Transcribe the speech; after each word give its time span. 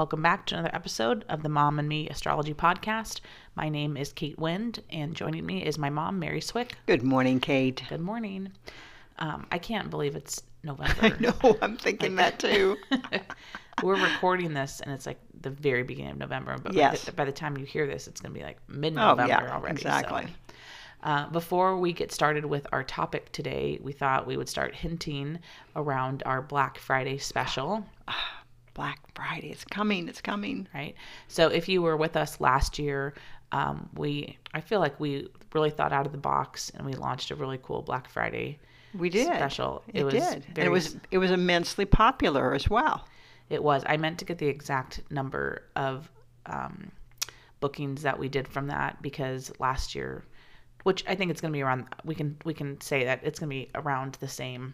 Welcome 0.00 0.22
back 0.22 0.46
to 0.46 0.54
another 0.54 0.74
episode 0.74 1.26
of 1.28 1.42
the 1.42 1.50
Mom 1.50 1.78
and 1.78 1.86
Me 1.86 2.08
Astrology 2.08 2.54
Podcast. 2.54 3.20
My 3.54 3.68
name 3.68 3.98
is 3.98 4.14
Kate 4.14 4.38
Wind, 4.38 4.82
and 4.88 5.14
joining 5.14 5.44
me 5.44 5.62
is 5.62 5.76
my 5.76 5.90
mom, 5.90 6.18
Mary 6.18 6.40
Swick. 6.40 6.72
Good 6.86 7.02
morning, 7.02 7.38
Kate. 7.38 7.82
Good 7.90 8.00
morning. 8.00 8.50
Um, 9.18 9.46
I 9.52 9.58
can't 9.58 9.90
believe 9.90 10.16
it's 10.16 10.42
November. 10.62 11.02
I 11.02 11.12
know, 11.20 11.58
I'm 11.60 11.76
thinking 11.76 12.16
that 12.16 12.38
too. 12.38 12.78
We're 13.82 14.02
recording 14.02 14.54
this, 14.54 14.80
and 14.80 14.90
it's 14.90 15.04
like 15.04 15.20
the 15.38 15.50
very 15.50 15.82
beginning 15.82 16.12
of 16.12 16.18
November. 16.18 16.56
But 16.56 16.72
Yes. 16.72 17.04
by, 17.04 17.10
the, 17.10 17.16
by 17.16 17.24
the 17.26 17.32
time 17.32 17.58
you 17.58 17.66
hear 17.66 17.86
this, 17.86 18.08
it's 18.08 18.22
going 18.22 18.32
to 18.32 18.38
be 18.40 18.42
like 18.42 18.56
mid 18.70 18.94
November 18.94 19.24
Oh, 19.24 19.26
yeah, 19.26 19.52
already. 19.54 19.72
exactly. 19.72 20.22
so. 20.22 20.54
Uh, 21.02 21.28
before 21.28 21.76
we 21.76 21.92
get 21.92 22.10
started 22.10 22.46
with 22.46 22.66
our 22.72 22.84
topic 22.84 23.32
today, 23.32 23.78
we 23.82 23.92
thought 23.92 24.26
we 24.26 24.38
would 24.38 24.48
start 24.48 24.74
hinting 24.74 25.40
around 25.76 26.22
our 26.24 26.40
Black 26.40 26.78
Friday 26.78 27.18
special. 27.18 27.84
Black 28.80 29.00
Friday, 29.14 29.50
it's 29.50 29.64
coming, 29.64 30.08
it's 30.08 30.22
coming. 30.22 30.66
right? 30.74 30.94
So 31.28 31.48
if 31.48 31.68
you 31.68 31.82
were 31.82 31.98
with 31.98 32.16
us 32.16 32.40
last 32.40 32.78
year, 32.78 33.12
um, 33.52 33.90
we 33.94 34.38
I 34.54 34.60
feel 34.62 34.80
like 34.80 34.98
we 34.98 35.28
really 35.52 35.68
thought 35.70 35.92
out 35.92 36.06
of 36.06 36.12
the 36.12 36.18
box 36.32 36.70
and 36.74 36.86
we 36.86 36.94
launched 36.94 37.30
a 37.30 37.34
really 37.34 37.58
cool 37.62 37.82
Black 37.82 38.08
Friday 38.08 38.58
We 38.94 39.10
did. 39.10 39.26
special. 39.26 39.82
It, 39.92 40.04
was 40.04 40.14
did. 40.14 40.44
Very- 40.54 40.66
it 40.66 40.70
was 40.70 40.96
it 41.10 41.18
was 41.18 41.30
immensely 41.30 41.84
popular 41.84 42.54
as 42.54 42.70
well. 42.70 43.06
It 43.50 43.62
was. 43.62 43.82
I 43.86 43.96
meant 43.98 44.18
to 44.20 44.24
get 44.24 44.38
the 44.38 44.46
exact 44.46 45.02
number 45.10 45.62
of 45.76 46.10
um, 46.46 46.90
bookings 47.60 48.00
that 48.02 48.18
we 48.18 48.28
did 48.28 48.48
from 48.48 48.68
that 48.68 49.02
because 49.02 49.52
last 49.58 49.94
year, 49.94 50.24
which 50.84 51.04
I 51.06 51.14
think 51.16 51.30
it's 51.30 51.42
going 51.42 51.52
to 51.52 51.56
be 51.56 51.62
around. 51.62 51.84
We 52.04 52.14
can 52.14 52.36
we 52.46 52.54
can 52.54 52.80
say 52.80 53.04
that 53.04 53.20
it's 53.24 53.38
going 53.38 53.50
to 53.50 53.56
be 53.56 53.70
around 53.74 54.16
the 54.20 54.28
same 54.28 54.72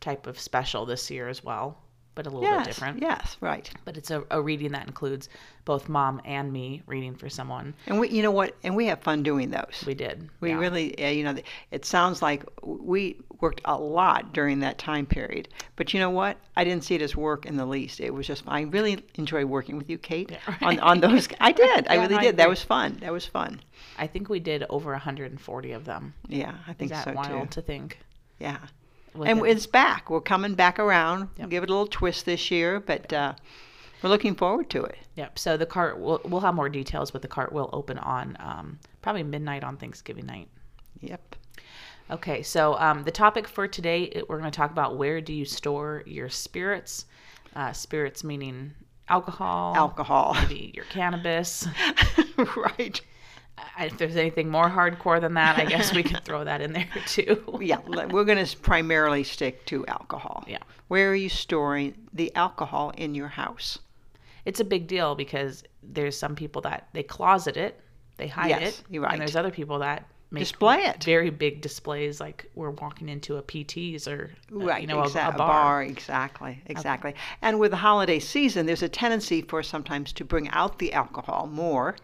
type 0.00 0.26
of 0.26 0.38
special 0.38 0.84
this 0.84 1.10
year 1.10 1.28
as 1.28 1.42
well, 1.42 1.78
but 2.18 2.26
a 2.26 2.30
little 2.30 2.42
yes, 2.42 2.66
bit 2.66 2.74
different. 2.74 3.00
Yes, 3.00 3.36
right. 3.40 3.70
But 3.84 3.96
it's 3.96 4.10
a, 4.10 4.24
a 4.32 4.42
reading 4.42 4.72
that 4.72 4.88
includes 4.88 5.28
both 5.64 5.88
mom 5.88 6.20
and 6.24 6.52
me 6.52 6.82
reading 6.86 7.14
for 7.14 7.28
someone. 7.28 7.74
And 7.86 8.00
we, 8.00 8.08
you 8.08 8.24
know 8.24 8.32
what? 8.32 8.56
And 8.64 8.74
we 8.74 8.86
have 8.86 8.98
fun 8.98 9.22
doing 9.22 9.50
those. 9.50 9.84
We 9.86 9.94
did. 9.94 10.28
We 10.40 10.48
yeah. 10.48 10.58
really, 10.58 10.98
uh, 10.98 11.10
you 11.10 11.22
know, 11.22 11.36
it 11.70 11.84
sounds 11.84 12.20
like 12.20 12.42
we 12.60 13.20
worked 13.40 13.60
a 13.66 13.78
lot 13.78 14.32
during 14.32 14.58
that 14.58 14.78
time 14.78 15.06
period. 15.06 15.46
But 15.76 15.94
you 15.94 16.00
know 16.00 16.10
what? 16.10 16.38
I 16.56 16.64
didn't 16.64 16.82
see 16.82 16.96
it 16.96 17.02
as 17.02 17.14
work 17.14 17.46
in 17.46 17.56
the 17.56 17.66
least. 17.66 18.00
It 18.00 18.12
was 18.12 18.26
just, 18.26 18.42
I 18.48 18.62
really 18.62 19.04
enjoy 19.14 19.44
working 19.44 19.76
with 19.76 19.88
you, 19.88 19.96
Kate, 19.96 20.32
Yeah, 20.32 20.56
on, 20.60 20.80
on 20.80 21.00
those. 21.00 21.28
I 21.40 21.52
did. 21.52 21.86
I 21.86 21.94
really 22.00 22.14
no, 22.14 22.16
I 22.16 22.22
did. 22.22 22.36
That 22.38 22.48
was 22.48 22.64
fun. 22.64 22.98
That 23.00 23.12
was 23.12 23.26
fun. 23.26 23.60
I 23.96 24.08
think 24.08 24.28
we 24.28 24.40
did 24.40 24.64
over 24.70 24.90
140 24.90 25.70
of 25.70 25.84
them. 25.84 26.14
Yeah, 26.26 26.56
I 26.66 26.72
Is 26.72 26.76
think 26.78 26.90
that 26.90 27.04
so 27.04 27.12
wild 27.12 27.52
too. 27.52 27.60
to 27.60 27.62
think? 27.64 27.98
Yeah. 28.40 28.58
And 29.14 29.40
it. 29.40 29.50
it's 29.50 29.66
back. 29.66 30.10
We're 30.10 30.20
coming 30.20 30.54
back 30.54 30.78
around. 30.78 31.28
Yep. 31.38 31.50
Give 31.50 31.62
it 31.62 31.70
a 31.70 31.72
little 31.72 31.86
twist 31.86 32.26
this 32.26 32.50
year, 32.50 32.80
but 32.80 33.12
uh, 33.12 33.34
we're 34.02 34.10
looking 34.10 34.34
forward 34.34 34.70
to 34.70 34.84
it. 34.84 34.98
Yep. 35.16 35.38
So 35.38 35.56
the 35.56 35.66
cart, 35.66 35.98
we'll, 35.98 36.20
we'll 36.24 36.40
have 36.40 36.54
more 36.54 36.68
details, 36.68 37.10
but 37.10 37.22
the 37.22 37.28
cart 37.28 37.52
will 37.52 37.70
open 37.72 37.98
on 37.98 38.36
um, 38.40 38.78
probably 39.02 39.22
midnight 39.22 39.64
on 39.64 39.76
Thanksgiving 39.76 40.26
night. 40.26 40.48
Yep. 41.00 41.36
Okay. 42.10 42.42
So 42.42 42.78
um, 42.78 43.04
the 43.04 43.10
topic 43.10 43.48
for 43.48 43.66
today, 43.68 44.22
we're 44.28 44.38
going 44.38 44.50
to 44.50 44.56
talk 44.56 44.70
about 44.70 44.96
where 44.96 45.20
do 45.20 45.32
you 45.32 45.44
store 45.44 46.02
your 46.06 46.28
spirits? 46.28 47.06
Uh, 47.56 47.72
spirits 47.72 48.22
meaning 48.22 48.72
alcohol, 49.08 49.74
Alcohol. 49.74 50.34
maybe 50.34 50.70
your 50.74 50.84
cannabis. 50.86 51.66
right. 52.56 53.00
If 53.78 53.98
there's 53.98 54.16
anything 54.16 54.48
more 54.48 54.68
hardcore 54.68 55.20
than 55.20 55.34
that, 55.34 55.58
I 55.58 55.64
guess 55.64 55.94
we 55.94 56.02
could 56.02 56.24
throw 56.24 56.44
that 56.44 56.60
in 56.60 56.72
there 56.72 56.88
too. 57.06 57.58
Yeah, 57.60 57.78
we're 57.86 58.24
going 58.24 58.44
to 58.44 58.56
primarily 58.58 59.24
stick 59.24 59.64
to 59.66 59.86
alcohol. 59.86 60.44
Yeah. 60.46 60.58
Where 60.88 61.10
are 61.10 61.14
you 61.14 61.28
storing 61.28 61.94
the 62.12 62.34
alcohol 62.34 62.90
in 62.96 63.14
your 63.14 63.28
house? 63.28 63.78
It's 64.44 64.60
a 64.60 64.64
big 64.64 64.86
deal 64.86 65.14
because 65.14 65.62
there's 65.82 66.16
some 66.18 66.34
people 66.34 66.62
that 66.62 66.88
they 66.92 67.02
closet 67.02 67.56
it, 67.56 67.80
they 68.16 68.26
hide 68.28 68.48
Yes, 68.48 68.78
it, 68.80 68.84
you're 68.90 69.02
right. 69.02 69.12
and 69.12 69.20
there's 69.20 69.36
other 69.36 69.50
people 69.50 69.78
that 69.80 70.06
make 70.30 70.40
Display 70.42 70.78
it. 70.82 71.04
very 71.04 71.30
big 71.30 71.60
displays, 71.60 72.20
like 72.20 72.50
we're 72.54 72.70
walking 72.70 73.08
into 73.08 73.36
a 73.36 73.42
PT's 73.42 74.08
or 74.08 74.30
uh, 74.52 74.58
Right, 74.58 74.80
you 74.82 74.86
know, 74.86 75.00
a, 75.00 75.06
exa- 75.06 75.34
a 75.34 75.36
bar. 75.38 75.82
Exactly, 75.82 76.62
exactly. 76.66 77.14
And 77.42 77.58
with 77.60 77.70
the 77.70 77.76
holiday 77.78 78.18
season, 78.18 78.66
there's 78.66 78.82
a 78.82 78.88
tendency 78.88 79.42
for 79.42 79.62
sometimes 79.62 80.12
to 80.14 80.24
bring 80.24 80.48
out 80.50 80.78
the 80.78 80.92
alcohol 80.92 81.46
more. 81.52 81.96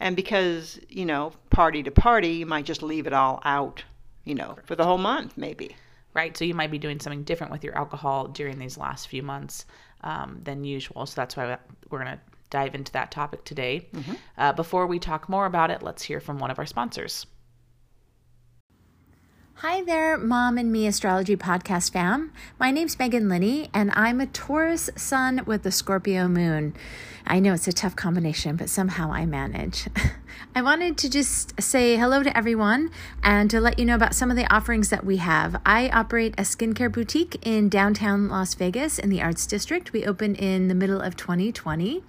And 0.00 0.16
because, 0.16 0.80
you 0.88 1.04
know, 1.04 1.32
party 1.50 1.82
to 1.82 1.90
party, 1.90 2.30
you 2.30 2.46
might 2.46 2.64
just 2.64 2.82
leave 2.82 3.06
it 3.06 3.12
all 3.12 3.40
out, 3.44 3.84
you 4.24 4.34
know, 4.34 4.56
for 4.64 4.74
the 4.74 4.84
whole 4.84 4.98
month, 4.98 5.36
maybe. 5.36 5.76
right? 6.14 6.36
So 6.36 6.44
you 6.44 6.54
might 6.54 6.70
be 6.70 6.78
doing 6.78 7.00
something 7.00 7.22
different 7.22 7.52
with 7.52 7.64
your 7.64 7.76
alcohol 7.76 8.28
during 8.28 8.58
these 8.58 8.76
last 8.76 9.08
few 9.08 9.22
months 9.22 9.64
um, 10.02 10.40
than 10.42 10.64
usual. 10.64 11.06
So 11.06 11.20
that's 11.20 11.36
why 11.36 11.58
we're 11.88 12.02
going 12.02 12.16
to 12.16 12.20
dive 12.50 12.74
into 12.74 12.92
that 12.92 13.10
topic 13.10 13.44
today. 13.44 13.88
Mm-hmm. 13.92 14.12
Uh, 14.36 14.52
before 14.52 14.86
we 14.86 14.98
talk 14.98 15.28
more 15.28 15.46
about 15.46 15.70
it, 15.70 15.82
let's 15.82 16.02
hear 16.02 16.20
from 16.20 16.38
one 16.38 16.50
of 16.50 16.58
our 16.58 16.66
sponsors. 16.66 17.26
Hi 19.54 19.82
there, 19.82 20.16
Mom 20.16 20.56
and 20.56 20.72
Me 20.72 20.86
Astrology 20.86 21.36
Podcast 21.36 21.92
fam. 21.92 22.32
My 22.58 22.70
name's 22.70 22.98
Megan 22.98 23.28
Linney, 23.28 23.68
and 23.74 23.90
I'm 23.94 24.18
a 24.18 24.26
Taurus 24.26 24.88
sun 24.96 25.42
with 25.44 25.64
the 25.64 25.70
Scorpio 25.70 26.28
moon. 26.28 26.74
I 27.26 27.40
know 27.40 27.54
it's 27.54 27.68
a 27.68 27.72
tough 27.72 27.96
combination, 27.96 28.56
but 28.56 28.68
somehow 28.68 29.12
I 29.12 29.26
manage. 29.26 29.88
I 30.54 30.62
wanted 30.62 30.96
to 30.98 31.10
just 31.10 31.60
say 31.60 31.96
hello 31.96 32.22
to 32.22 32.36
everyone 32.36 32.90
and 33.22 33.50
to 33.50 33.60
let 33.60 33.78
you 33.78 33.84
know 33.84 33.94
about 33.94 34.14
some 34.14 34.30
of 34.30 34.36
the 34.36 34.52
offerings 34.52 34.90
that 34.90 35.04
we 35.04 35.18
have. 35.18 35.60
I 35.64 35.88
operate 35.90 36.34
a 36.38 36.42
skincare 36.42 36.92
boutique 36.92 37.38
in 37.46 37.68
downtown 37.68 38.28
Las 38.28 38.54
Vegas 38.54 38.98
in 38.98 39.10
the 39.10 39.22
Arts 39.22 39.46
District. 39.46 39.92
We 39.92 40.04
opened 40.04 40.36
in 40.36 40.68
the 40.68 40.74
middle 40.74 41.00
of 41.00 41.16
2020. 41.16 42.02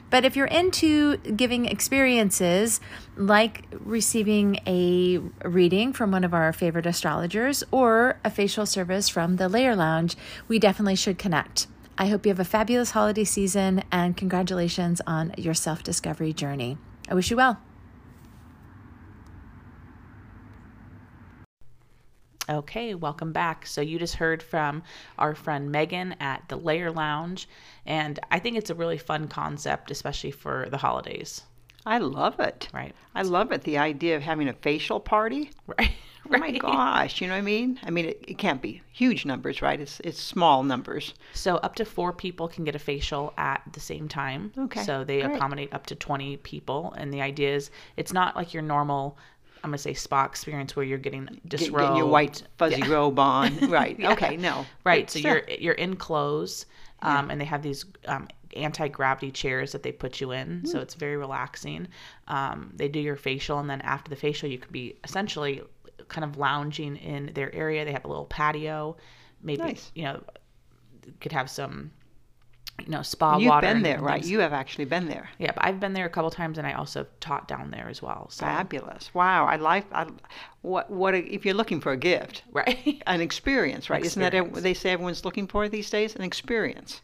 But 0.09 0.23
if 0.23 0.35
you're 0.35 0.45
into 0.45 1.17
giving 1.17 1.65
experiences 1.65 2.79
like 3.15 3.65
receiving 3.71 4.59
a 4.65 5.19
reading 5.43 5.93
from 5.93 6.11
one 6.11 6.23
of 6.23 6.33
our 6.33 6.53
favorite 6.53 6.85
astrologers 6.85 7.63
or 7.71 8.19
a 8.23 8.29
facial 8.29 8.65
service 8.65 9.09
from 9.09 9.35
the 9.35 9.49
Layer 9.49 9.75
Lounge, 9.75 10.15
we 10.47 10.59
definitely 10.59 10.95
should 10.95 11.17
connect. 11.17 11.67
I 11.97 12.07
hope 12.07 12.25
you 12.25 12.29
have 12.29 12.39
a 12.39 12.45
fabulous 12.45 12.91
holiday 12.91 13.23
season 13.23 13.83
and 13.91 14.15
congratulations 14.15 15.01
on 15.07 15.33
your 15.37 15.53
self 15.53 15.83
discovery 15.83 16.31
journey. 16.31 16.77
I 17.09 17.15
wish 17.15 17.31
you 17.31 17.37
well. 17.37 17.59
Okay, 22.49 22.95
welcome 22.95 23.33
back. 23.33 23.65
So 23.65 23.81
you 23.81 23.99
just 23.99 24.15
heard 24.15 24.41
from 24.41 24.83
our 25.19 25.35
friend 25.35 25.69
Megan 25.71 26.15
at 26.19 26.47
the 26.47 26.55
Layer 26.55 26.91
Lounge, 26.91 27.47
and 27.85 28.19
I 28.31 28.39
think 28.39 28.55
it's 28.57 28.69
a 28.69 28.75
really 28.75 28.97
fun 28.97 29.27
concept, 29.27 29.91
especially 29.91 30.31
for 30.31 30.67
the 30.69 30.77
holidays. 30.77 31.41
I 31.85 31.97
love 31.99 32.39
it. 32.39 32.67
Right. 32.73 32.93
I 33.15 33.21
love 33.23 33.51
it. 33.51 33.63
The 33.63 33.77
idea 33.77 34.15
of 34.15 34.21
having 34.21 34.47
a 34.49 34.53
facial 34.53 34.99
party. 34.99 35.51
Right. 35.77 35.91
Oh 36.29 36.39
my 36.39 36.51
gosh, 36.57 37.21
you 37.21 37.27
know 37.27 37.35
what 37.35 37.39
I 37.39 37.41
mean? 37.41 37.79
I 37.83 37.89
mean, 37.89 38.03
it, 38.07 38.25
it 38.27 38.37
can't 38.37 38.61
be 38.61 38.81
huge 38.91 39.23
numbers, 39.25 39.61
right? 39.61 39.79
It's 39.79 40.01
it's 40.03 40.21
small 40.21 40.61
numbers. 40.61 41.13
So 41.33 41.55
up 41.57 41.75
to 41.75 41.85
four 41.85 42.11
people 42.11 42.49
can 42.49 42.65
get 42.65 42.75
a 42.75 42.79
facial 42.79 43.33
at 43.37 43.61
the 43.71 43.79
same 43.79 44.09
time. 44.09 44.51
Okay, 44.57 44.83
So 44.83 45.05
they 45.05 45.21
great. 45.21 45.37
accommodate 45.37 45.73
up 45.73 45.85
to 45.85 45.95
20 45.95 46.35
people. 46.37 46.93
And 46.97 47.13
the 47.13 47.21
idea 47.21 47.55
is 47.55 47.71
it's 47.95 48.11
not 48.11 48.35
like 48.35 48.53
your 48.53 48.61
normal, 48.61 49.17
I'm 49.63 49.69
going 49.71 49.77
to 49.77 49.83
say 49.83 49.93
spa 49.93 50.25
experience 50.25 50.75
where 50.75 50.85
you're 50.85 50.97
getting 50.97 51.39
disrobed. 51.47 51.79
getting 51.79 51.95
your 51.97 52.07
white 52.07 52.43
fuzzy 52.57 52.81
Yeah. 52.81 52.91
robe 52.91 53.19
on, 53.19 53.55
right? 53.69 53.99
Yeah. 53.99 54.11
Okay, 54.13 54.37
no, 54.37 54.65
Right. 54.83 55.09
So 55.09 55.19
you're 55.19 55.43
you're 55.59 55.73
in 55.75 55.95
clothes, 55.95 56.65
um, 57.01 57.29
and 57.29 57.39
they 57.41 57.45
have 57.45 57.61
these 57.63 57.85
um, 58.07 58.27
anti 58.55 58.87
gravity 58.87 59.31
chairs 59.31 59.71
that 59.73 59.83
they 59.83 59.91
put 59.91 60.19
you 60.21 60.31
in. 60.31 60.59
Hmm. 60.61 60.65
So 60.65 60.79
it's 60.79 60.93
very 60.95 61.17
relaxing. 61.17 61.87
Um, 62.27 62.71
they 62.75 62.87
do 62.87 62.99
your 62.99 63.15
facial, 63.15 63.59
and 63.59 63.69
then 63.69 63.81
after 63.81 64.09
the 64.09 64.15
facial, 64.15 64.49
you 64.49 64.57
could 64.57 64.71
be 64.71 64.95
essentially 65.03 65.61
kind 66.07 66.23
of 66.23 66.37
lounging 66.37 66.95
in 66.97 67.31
their 67.33 67.53
area. 67.53 67.83
They 67.85 67.91
have 67.91 68.05
a 68.05 68.07
little 68.07 68.25
patio. 68.25 68.95
Maybe 69.41 69.61
Nice. 69.61 69.91
you 69.95 70.03
know 70.03 70.23
could 71.21 71.31
have 71.31 71.49
some 71.49 71.91
you 72.79 72.89
know 72.89 73.01
spa 73.01 73.37
You've 73.37 73.49
water. 73.49 73.67
been 73.67 73.81
there, 73.81 73.99
right? 73.99 74.23
You 74.23 74.39
have 74.39 74.53
actually 74.53 74.85
been 74.85 75.07
there. 75.07 75.29
Yeah, 75.39 75.51
but 75.53 75.65
I've 75.65 75.79
been 75.79 75.93
there 75.93 76.05
a 76.05 76.09
couple 76.09 76.29
times, 76.29 76.57
and 76.57 76.67
I 76.67 76.73
also 76.73 77.05
taught 77.19 77.47
down 77.47 77.71
there 77.71 77.89
as 77.89 78.01
well. 78.01 78.27
So 78.29 78.45
Fabulous! 78.45 79.13
Wow, 79.13 79.45
I 79.45 79.55
like. 79.57 79.85
I, 79.91 80.07
what 80.61 80.89
what 80.91 81.13
a, 81.15 81.19
if 81.33 81.45
you're 81.45 81.55
looking 81.55 81.81
for 81.81 81.91
a 81.91 81.97
gift, 81.97 82.43
right, 82.51 83.01
an 83.07 83.21
experience, 83.21 83.89
right? 83.89 84.03
Isn't 84.05 84.21
that 84.21 84.33
Experience. 84.33 84.61
they 84.63 84.73
say 84.75 84.91
everyone's 84.91 85.25
looking 85.25 85.47
for 85.47 85.67
these 85.69 85.89
days? 85.89 86.15
An 86.15 86.21
experience. 86.21 87.01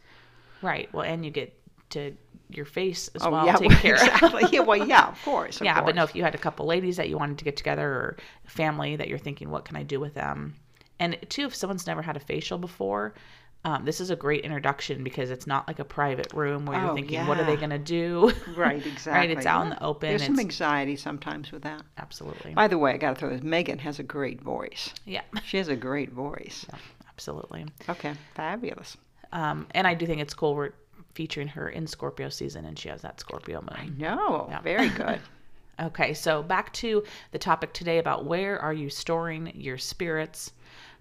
right. 0.62 0.88
Well, 0.92 1.02
and 1.04 1.24
you 1.24 1.30
get 1.30 1.52
to 1.90 2.16
your 2.50 2.64
face 2.66 3.08
as 3.14 3.22
Oh 3.24 3.30
well 3.30 3.46
yeah, 3.46 3.56
taken 3.56 3.76
care 3.78 3.94
of. 3.96 4.02
exactly. 4.02 4.44
yeah, 4.52 4.60
well, 4.60 4.76
yeah, 4.86 5.08
of 5.08 5.22
course. 5.24 5.60
Of 5.60 5.64
yeah, 5.66 5.80
but 5.82 5.94
no, 5.96 6.04
if 6.04 6.14
you 6.14 6.22
had 6.22 6.34
a 6.34 6.38
couple 6.38 6.66
ladies 6.66 6.96
that 6.98 7.08
you 7.08 7.18
wanted 7.18 7.38
to 7.38 7.44
get 7.44 7.56
together 7.56 7.88
or 7.88 8.16
family 8.46 8.96
that 8.96 9.08
you're 9.08 9.18
thinking, 9.18 9.50
what 9.50 9.64
can 9.64 9.76
I 9.76 9.82
do 9.82 9.98
with 9.98 10.14
them? 10.14 10.54
And 11.00 11.18
two, 11.28 11.46
if 11.46 11.54
someone's 11.54 11.86
never 11.86 12.02
had 12.02 12.16
a 12.16 12.20
facial 12.20 12.58
before, 12.58 13.14
um, 13.64 13.84
this 13.84 14.00
is 14.00 14.10
a 14.10 14.16
great 14.16 14.44
introduction 14.44 15.02
because 15.02 15.30
it's 15.30 15.46
not 15.46 15.66
like 15.66 15.78
a 15.78 15.84
private 15.84 16.32
room 16.34 16.66
where 16.66 16.78
you're 16.80 16.90
Oh, 16.90 16.94
thinking, 16.94 17.26
what 17.26 17.38
are 17.38 17.44
they 17.44 17.56
going 17.56 17.70
to 17.70 17.78
do? 17.78 18.32
Right, 18.56 18.84
exactly. 18.86 19.12
right, 19.12 19.30
it's 19.30 19.46
out 19.46 19.62
in 19.64 19.70
the 19.70 19.82
open. 19.82 20.08
There's 20.10 20.22
it's, 20.22 20.26
some 20.28 20.38
anxiety 20.40 20.96
sometimes 20.96 21.50
with 21.50 21.62
that. 21.62 21.82
absolutely. 21.98 22.54
By 22.54 22.68
the 22.68 22.78
way, 22.78 22.92
I 22.92 22.96
got 22.98 23.14
to 23.14 23.20
throw 23.20 23.30
this. 23.30 23.42
Megan 23.42 23.78
has 23.80 23.98
a 23.98 24.02
great 24.02 24.40
voice. 24.42 24.92
Yeah, 25.06 25.22
She 25.44 25.56
has 25.56 25.68
a 25.68 25.76
great 25.76 26.12
voice. 26.12 26.66
absolutely. 27.08 27.66
Okay, 27.88 28.12
fabulous. 28.34 28.96
Um, 29.32 29.66
and 29.72 29.86
I 29.86 29.94
do 29.94 30.06
think 30.06 30.20
it's 30.20 30.34
cool. 30.34 30.54
We're 30.54 30.72
featuring 31.14 31.48
her 31.48 31.68
in 31.68 31.86
Scorpio 31.86 32.28
season, 32.28 32.64
and 32.64 32.78
she 32.78 32.88
has 32.88 33.02
that 33.02 33.18
Scorpio 33.20 33.60
moon. 33.62 33.96
No, 33.98 34.46
Yeah. 34.50 34.60
very 34.60 34.88
good. 35.02 35.20
Okay, 35.80 36.14
so 36.14 36.42
back 36.42 36.72
to 36.74 37.02
the 37.32 37.38
topic 37.38 37.72
today 37.72 37.98
about 37.98 38.24
where 38.26 38.60
are 38.60 38.72
you 38.72 38.88
storing 38.90 39.50
your 39.56 39.76
spirits? 39.78 40.52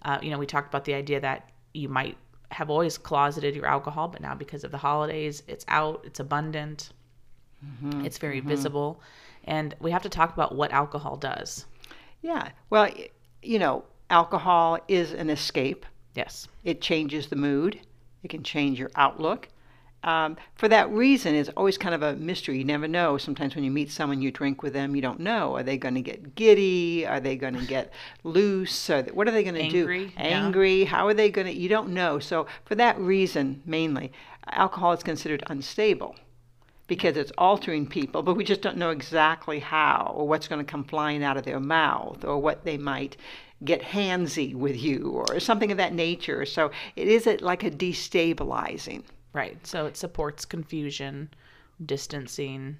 Uh, 0.02 0.18
you 0.22 0.32
know, 0.32 0.40
we 0.40 0.48
talked 0.48 0.68
about 0.70 0.86
the 0.86 0.96
idea 0.96 1.20
that 1.20 1.50
you 1.76 1.90
might 1.90 2.18
have 2.54 2.70
always 2.70 2.98
closeted 2.98 3.56
your 3.56 3.66
alcohol, 3.66 4.08
but 4.08 4.22
now 4.22 4.36
because 4.36 4.64
of 4.64 4.72
the 4.72 4.78
holidays, 4.78 5.44
it's 5.48 5.66
out, 5.68 6.02
it's 6.06 6.20
abundant, 6.20 6.92
mm-hmm. 7.66 8.06
it's 8.06 8.18
very 8.18 8.40
mm-hmm. 8.40 8.50
visible, 8.50 9.02
and 9.46 9.76
we 9.80 9.92
have 9.92 10.04
to 10.04 10.10
talk 10.10 10.34
about 10.34 10.56
what 10.56 10.72
alcohol 10.72 11.18
does. 11.18 11.66
yeah. 12.22 12.50
Well, 12.70 12.90
you 13.42 13.60
know, 13.60 13.84
alcohol 14.10 14.80
is 14.88 15.12
an 15.12 15.30
escape. 15.30 15.86
Yes, 16.16 16.48
It 16.64 16.80
changes 16.80 17.28
the 17.28 17.36
mood. 17.36 17.80
It 18.22 18.30
can 18.30 18.44
change 18.44 18.80
your 18.80 18.92
outlook. 18.96 19.50
Um, 20.04 20.36
for 20.56 20.68
that 20.68 20.90
reason, 20.92 21.34
it's 21.34 21.50
always 21.56 21.78
kind 21.78 21.96
of 21.96 22.04
a 22.04 22.16
mystery. 22.16 22.58
You 22.58 22.66
never 22.66 22.88
know. 22.88 23.18
Sometimes 23.18 23.56
when 23.56 23.64
you 23.64 23.72
meet 23.72 23.90
someone, 23.90 24.22
you 24.22 24.32
drink 24.32 24.62
with 24.62 24.74
them, 24.74 24.96
you 24.96 25.02
don't 25.02 25.20
know. 25.20 25.56
Are 25.56 25.64
they 25.64 25.78
going 25.78 25.96
to 25.96 26.02
get 26.02 26.36
giddy? 26.36 27.06
Are 27.06 27.20
they 27.20 27.36
going 27.36 27.54
to 27.60 27.66
get 27.66 27.94
loose? 28.24 28.90
Are 28.90 29.02
they, 29.02 29.12
what 29.12 29.28
are 29.28 29.32
they 29.32 29.44
going 29.44 29.56
to 29.56 29.70
do? 29.70 29.80
Angry, 29.80 30.14
yeah. 30.16 30.22
Angry? 30.22 30.84
How 30.84 31.08
are 31.08 31.14
they 31.14 31.30
going 31.30 31.48
to? 31.48 31.54
You 31.54 31.70
don't 31.70 31.90
know. 31.90 32.20
So 32.20 32.48
for 32.66 32.76
that 32.76 33.00
reason, 33.00 33.62
mainly, 33.66 34.12
alcohol 34.48 34.92
is 34.94 35.04
considered 35.04 35.44
unstable 35.48 36.16
because 36.88 37.16
it's 37.16 37.32
altering 37.38 37.88
people, 37.88 38.22
but 38.22 38.36
we 38.36 38.44
just 38.44 38.62
don't 38.62 38.78
know 38.78 38.90
exactly 38.90 39.60
how 39.60 40.14
or 40.16 40.28
what's 40.28 40.50
going 40.50 40.64
to 40.64 40.70
come 40.70 40.84
flying 40.84 41.24
out 41.24 41.38
of 41.38 41.46
their 41.46 41.60
mouth 41.60 42.26
or 42.26 42.38
what 42.38 42.66
they 42.66 42.78
might 42.78 43.16
get 43.64 43.82
handsy 43.82 44.54
with 44.54 44.76
you 44.76 45.10
or 45.10 45.40
something 45.40 45.72
of 45.72 45.78
that 45.78 45.94
nature. 45.94 46.46
So 46.46 46.72
it 46.98 47.08
is 47.08 47.26
like 47.42 47.64
a 47.64 47.72
destabilizing. 47.72 49.04
Right. 49.34 49.66
So 49.66 49.86
it 49.86 49.98
supports 49.98 50.46
confusion, 50.46 51.30
distancing, 51.86 52.78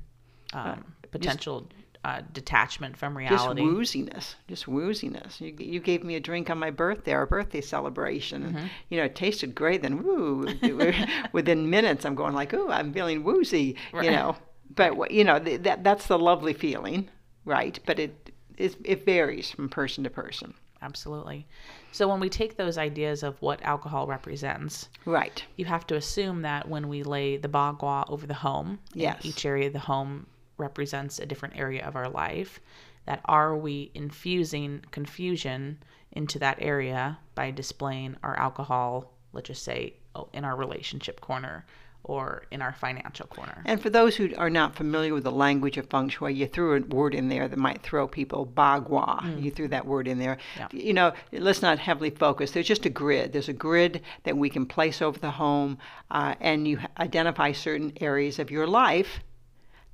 um, 0.54 0.94
potential 1.12 1.68
uh, 2.06 2.22
detachment 2.34 2.98
from 2.98 3.14
Just 3.18 3.48
reality. 3.48 3.62
wooziness, 3.62 4.36
just 4.50 4.66
wooziness. 4.66 5.40
You, 5.40 5.56
you 5.58 5.80
gave 5.80 6.04
me 6.04 6.16
a 6.16 6.20
drink 6.20 6.50
on 6.50 6.58
my 6.60 6.70
birthday, 6.70 7.14
our 7.14 7.26
birthday 7.26 7.62
celebration, 7.62 8.44
and 8.44 8.70
you 8.90 8.98
know 8.98 9.06
it 9.06 9.16
tasted 9.16 9.56
great. 9.56 9.82
Then 9.82 10.04
woo, 10.04 10.46
within 11.32 11.70
minutes, 11.70 12.06
I'm 12.06 12.16
going 12.16 12.34
like, 12.34 12.54
ooh, 12.54 12.70
I'm 12.70 12.94
feeling 12.94 13.24
woozy, 13.24 13.78
Right. 13.94 14.06
you 14.06 14.12
know. 14.12 14.36
But 14.76 15.12
you 15.12 15.24
know 15.24 15.40
th- 15.40 15.62
that 15.64 15.84
that's 15.84 16.08
the 16.08 16.18
lovely 16.20 16.54
feeling, 16.54 17.10
right? 17.46 17.80
But 17.86 18.00
it 18.00 18.32
it, 18.58 18.76
it 18.84 19.06
varies 19.06 19.50
from 19.52 19.70
person 19.70 20.04
to 20.04 20.10
person, 20.10 20.54
Absolutely. 20.82 21.48
So 21.94 22.08
when 22.08 22.20
we 22.20 22.28
take 22.28 22.58
those 22.58 22.80
ideas 22.80 23.22
of 23.22 23.40
what 23.42 23.62
alcohol 23.62 24.08
represents, 24.08 24.90
right? 25.06 25.44
you 25.58 25.66
have 25.66 25.86
to 25.88 25.96
assume 25.96 26.42
that 26.42 26.68
when 26.68 26.88
we 26.90 27.04
lay 27.04 27.38
the 27.38 27.48
bagua 27.48 28.10
over 28.10 28.26
the 28.26 28.34
home, 28.34 28.80
Yes. 28.96 29.24
each 29.24 29.46
area 29.46 29.68
of 29.68 29.74
the 29.74 29.80
home 29.80 30.26
represents 30.58 31.20
a 31.20 31.26
different 31.28 31.56
area 31.56 31.86
of 31.86 31.96
our 31.96 32.10
life, 32.10 32.60
that 33.06 33.22
are 33.26 33.56
we 33.56 33.92
infusing 33.94 34.82
confusion 34.92 35.78
into 36.14 36.40
that 36.40 36.58
area 36.60 37.20
by 37.36 37.52
displaying 37.52 38.18
our 38.24 38.36
alcohol, 38.40 39.14
let's 39.32 39.48
just 39.48 39.64
say, 39.64 39.94
oh, 40.16 40.30
in 40.34 40.44
our 40.46 40.56
relationship 40.56 41.22
corner 41.22 41.64
or 42.04 42.44
in 42.52 42.62
our 42.62 42.74
financial 42.74 43.28
corner? 43.28 43.62
And 43.66 43.82
for 43.82 43.90
those 43.90 44.16
who 44.16 44.34
are 44.38 44.50
not 44.50 44.76
familiar 44.76 45.14
with 45.14 45.24
the 45.24 45.32
language 45.32 45.78
of 45.78 45.90
feng 45.90 46.10
shui, 46.10 46.34
you 46.34 46.48
threw 46.48 46.78
a 46.78 46.82
word 46.82 47.16
in 47.16 47.30
there 47.30 47.48
that 47.48 47.58
might 47.58 47.82
throw 47.82 48.08
people. 48.08 48.46
Bagua. 48.46 49.42
You 49.42 49.52
threw 49.52 49.68
that 49.70 49.86
word 49.86 50.08
in 50.08 50.20
there. 50.20 50.38
Yeah. 50.58 50.68
You 50.72 50.94
know, 50.94 51.14
let's 51.32 51.62
not 51.62 51.80
heavily 51.80 52.10
focus. 52.10 52.52
There's 52.52 52.68
just 52.68 52.86
a 52.86 52.90
grid. 52.90 53.34
There's 53.34 53.50
a 53.50 53.54
grid 53.54 54.02
that 54.24 54.38
we 54.38 54.50
can 54.50 54.66
place 54.66 55.02
over 55.02 55.18
the 55.20 55.32
home, 55.32 55.78
uh, 56.12 56.36
and 56.40 56.68
you 56.68 56.80
identify 56.98 57.52
certain 57.52 57.94
areas 58.02 58.40
of 58.40 58.52
your 58.52 58.68
life 58.68 59.20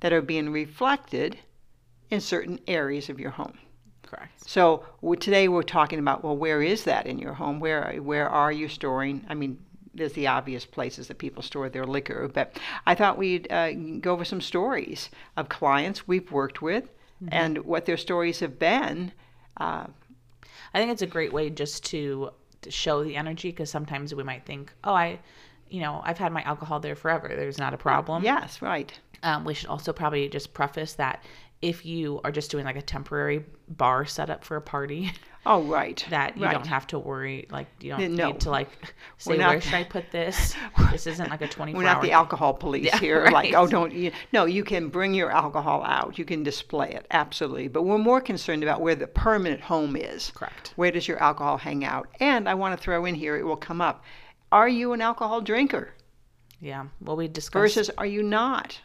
that 0.00 0.12
are 0.12 0.22
being 0.22 0.50
reflected 0.50 1.38
in 2.10 2.20
certain 2.20 2.58
areas 2.66 3.08
of 3.08 3.20
your 3.20 3.30
home. 3.30 3.58
Correct. 4.02 4.48
So 4.48 4.84
today 5.20 5.46
we're 5.46 5.62
talking 5.62 6.00
about 6.00 6.24
well, 6.24 6.36
where 6.36 6.62
is 6.62 6.84
that 6.84 7.06
in 7.06 7.18
your 7.18 7.34
home? 7.34 7.60
Where 7.60 7.92
where 8.02 8.28
are 8.28 8.50
you 8.50 8.68
storing? 8.68 9.24
I 9.28 9.34
mean, 9.34 9.58
there's 9.94 10.12
the 10.12 10.26
obvious 10.26 10.64
places 10.64 11.08
that 11.08 11.18
people 11.18 11.42
store 11.42 11.68
their 11.68 11.84
liquor, 11.84 12.28
but 12.32 12.58
I 12.86 12.94
thought 12.94 13.18
we'd 13.18 13.50
uh, 13.50 13.72
go 13.72 14.12
over 14.12 14.24
some 14.24 14.40
stories 14.40 15.10
of 15.36 15.48
clients 15.48 16.06
we've 16.06 16.30
worked 16.30 16.62
with 16.62 16.88
and 17.28 17.58
what 17.58 17.84
their 17.84 17.96
stories 17.96 18.40
have 18.40 18.58
been. 18.58 19.12
Uh, 19.56 19.86
I 20.72 20.78
think 20.78 20.90
it's 20.90 21.02
a 21.02 21.06
great 21.06 21.32
way 21.32 21.50
just 21.50 21.84
to, 21.86 22.30
to 22.62 22.70
show 22.70 23.04
the 23.04 23.16
energy 23.16 23.50
because 23.50 23.70
sometimes 23.70 24.14
we 24.14 24.22
might 24.22 24.46
think, 24.46 24.72
oh, 24.84 24.94
I, 24.94 25.18
you 25.68 25.80
know, 25.80 26.00
I've 26.04 26.18
had 26.18 26.32
my 26.32 26.42
alcohol 26.42 26.80
there 26.80 26.96
forever. 26.96 27.28
There's 27.28 27.58
not 27.58 27.74
a 27.74 27.78
problem. 27.78 28.24
yes, 28.24 28.62
right. 28.62 28.92
Um, 29.22 29.44
we 29.44 29.52
should 29.52 29.68
also 29.68 29.92
probably 29.92 30.28
just 30.28 30.54
preface 30.54 30.94
that 30.94 31.22
if 31.60 31.84
you 31.84 32.20
are 32.24 32.32
just 32.32 32.50
doing 32.50 32.64
like 32.64 32.76
a 32.76 32.82
temporary 32.82 33.44
bar 33.68 34.06
setup 34.06 34.44
for 34.44 34.56
a 34.56 34.62
party, 34.62 35.12
Oh, 35.46 35.62
right. 35.62 36.04
that 36.10 36.36
you 36.36 36.44
right. 36.44 36.52
don't 36.52 36.66
have 36.66 36.86
to 36.88 36.98
worry. 36.98 37.46
Like 37.50 37.66
you 37.80 37.90
don't 37.96 38.14
No. 38.14 38.26
need 38.28 38.40
to 38.40 38.50
like 38.50 38.68
say 39.16 39.36
not- 39.38 39.48
where 39.50 39.60
should 39.60 39.74
I 39.74 39.84
put 39.84 40.10
this. 40.10 40.54
This 40.92 41.06
isn't 41.06 41.30
like 41.30 41.40
a 41.40 41.48
twenty. 41.48 41.72
We're 41.72 41.82
not 41.84 42.02
the 42.02 42.12
alcohol 42.12 42.52
police 42.54 42.84
Yeah, 42.84 42.98
here. 42.98 43.22
right. 43.24 43.32
Like, 43.32 43.54
oh, 43.54 43.66
don't 43.66 43.92
you? 43.92 44.12
No, 44.32 44.44
you 44.44 44.64
can 44.64 44.88
bring 44.88 45.14
your 45.14 45.30
alcohol 45.30 45.82
out. 45.84 46.18
You 46.18 46.24
can 46.24 46.42
display 46.42 46.90
it, 46.92 47.06
absolutely. 47.10 47.68
But 47.68 47.84
we're 47.84 47.96
more 47.98 48.20
concerned 48.20 48.62
about 48.62 48.80
where 48.80 48.94
the 48.96 49.06
permanent 49.06 49.60
home 49.62 49.96
is. 49.96 50.30
Correct. 50.34 50.72
Where 50.76 50.90
does 50.90 51.06
your 51.08 51.22
alcohol 51.22 51.56
hang 51.58 51.84
out? 51.84 52.08
And 52.20 52.48
I 52.48 52.54
want 52.54 52.76
to 52.76 52.82
throw 52.82 53.04
in 53.06 53.14
here, 53.14 53.36
it 53.36 53.44
will 53.44 53.56
come 53.56 53.80
up. 53.80 54.04
Are 54.52 54.68
you 54.68 54.92
an 54.92 55.00
alcohol 55.00 55.40
drinker 55.40 55.94
Yeah. 56.60 56.86
Well, 57.00 57.16
we 57.16 57.28
discussed. 57.28 57.52
versus 57.76 57.90
are 57.96 58.06
you 58.06 58.22
not? 58.22 58.80